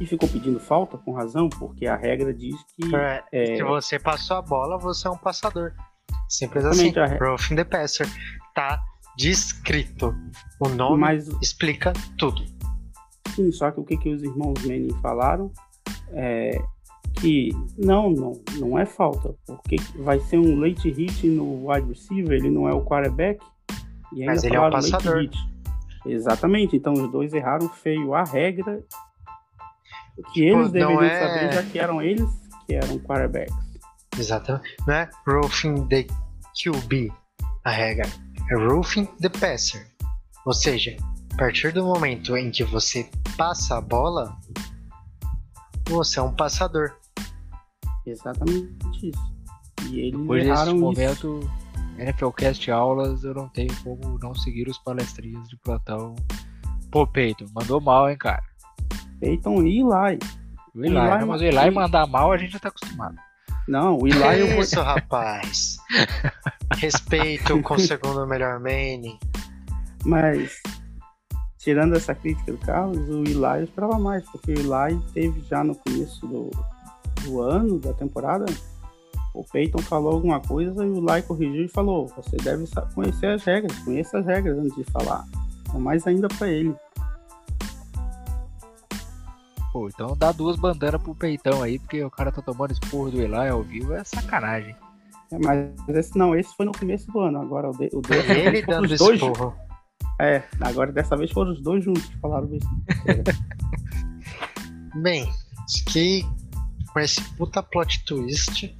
[0.00, 2.94] E ficou pedindo falta com razão, porque a regra diz que.
[2.96, 3.56] É, é...
[3.56, 5.72] Se você passou a bola, você é um passador.
[6.28, 6.92] Simples assim.
[6.98, 7.16] A...
[7.16, 8.08] Roughing the passer.
[8.56, 8.82] Tá
[9.16, 10.12] descrito.
[10.60, 11.28] O nome Mas...
[11.40, 12.53] explica tudo.
[13.28, 15.50] Sim, só que o que, que os irmãos Manning falaram
[16.12, 16.58] é
[17.14, 22.32] que não, não, não é falta, porque vai ser um late hit no wide receiver,
[22.32, 23.44] ele não é o quarterback.
[24.12, 25.28] E ainda Mas ele é o passador.
[26.06, 28.84] Exatamente, então os dois erraram feio a regra
[30.32, 31.20] que tipo, eles deveriam é...
[31.20, 32.28] saber, já que eram eles
[32.66, 33.54] que eram quarterbacks.
[34.18, 34.76] Exatamente.
[34.86, 36.06] Não é roofing the
[36.54, 37.12] QB
[37.64, 38.06] a regra,
[38.50, 39.86] é roofing the passer.
[40.44, 40.96] Ou seja,
[41.34, 44.36] a partir do momento em que você passa a bola,
[45.88, 46.92] você é um passador.
[48.06, 48.70] Exatamente
[49.02, 49.34] isso.
[49.90, 51.40] E eles Depois desse momento,
[51.98, 56.14] NFLcast aulas, eu não tenho como não seguir os palestrinhos de plantão.
[56.92, 58.44] Pô, Peyton, mandou mal, hein, cara.
[59.18, 60.18] Peyton e Eli.
[60.72, 61.24] O Eli, né?
[61.24, 63.16] mas o Eli mandar mal a gente já tá acostumado.
[63.66, 64.60] Não, o Eli eu vou...
[64.60, 65.78] Isso, rapaz.
[66.78, 69.18] Respeito com o segundo melhor main.
[70.04, 70.60] Mas,
[71.64, 75.74] tirando essa crítica do Carlos, o Eli esperava mais, porque o Eli teve já no
[75.74, 76.50] começo do,
[77.22, 78.44] do ano, da temporada,
[79.32, 83.42] o Peyton falou alguma coisa e o Eli corrigiu e falou: você deve conhecer as
[83.42, 85.24] regras, conheça as regras antes de falar.
[85.72, 86.72] Mais ainda para ele.
[89.72, 93.20] Pô, então dá duas bandanas pro peitão aí, porque o cara tá tomando esporro do
[93.20, 94.76] Eli ao vivo, é sacanagem.
[95.32, 98.14] É, mas esse não, esse foi no começo do ano, agora o, de, o de,
[98.14, 99.20] ele dando dois.
[99.20, 99.52] Esporro.
[100.20, 102.68] É, agora dessa vez foram os dois juntos que falaram isso.
[105.02, 105.28] Bem,
[105.88, 106.24] que
[106.92, 108.78] com esse puta plot twist,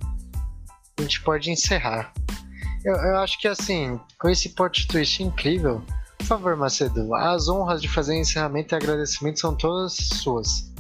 [0.97, 2.13] a gente pode encerrar.
[2.85, 5.83] Eu, eu acho que assim, com esse plot twist incrível,
[6.19, 10.73] por favor, Macedo, as honras de fazer encerramento e agradecimento são todas suas.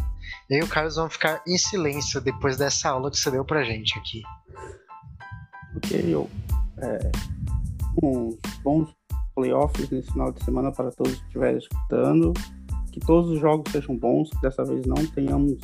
[0.49, 3.65] Eu e o Carlos vamos ficar em silêncio depois dessa aula que você deu pra
[3.65, 4.23] gente aqui.
[5.77, 6.31] Ok, eu.
[6.79, 7.11] É,
[8.03, 8.95] uns bons
[9.35, 12.33] playoffs nesse final de semana para todos que estiverem escutando.
[12.93, 15.59] Que todos os jogos sejam bons, que dessa vez não tenhamos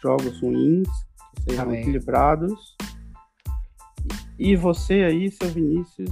[0.00, 0.88] jogos ruins,
[1.34, 1.80] que sejam Amém.
[1.80, 2.76] equilibrados.
[4.38, 6.10] E você aí, seu Vinícius,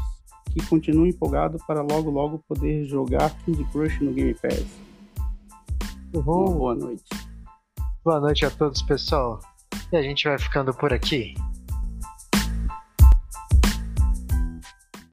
[0.50, 4.66] que continue empolgado para logo logo poder jogar King Crush no Game Pass.
[6.14, 6.22] Uhum.
[6.22, 7.04] boa noite.
[8.04, 9.40] Boa noite a todos, pessoal.
[9.92, 11.34] E a gente vai ficando por aqui.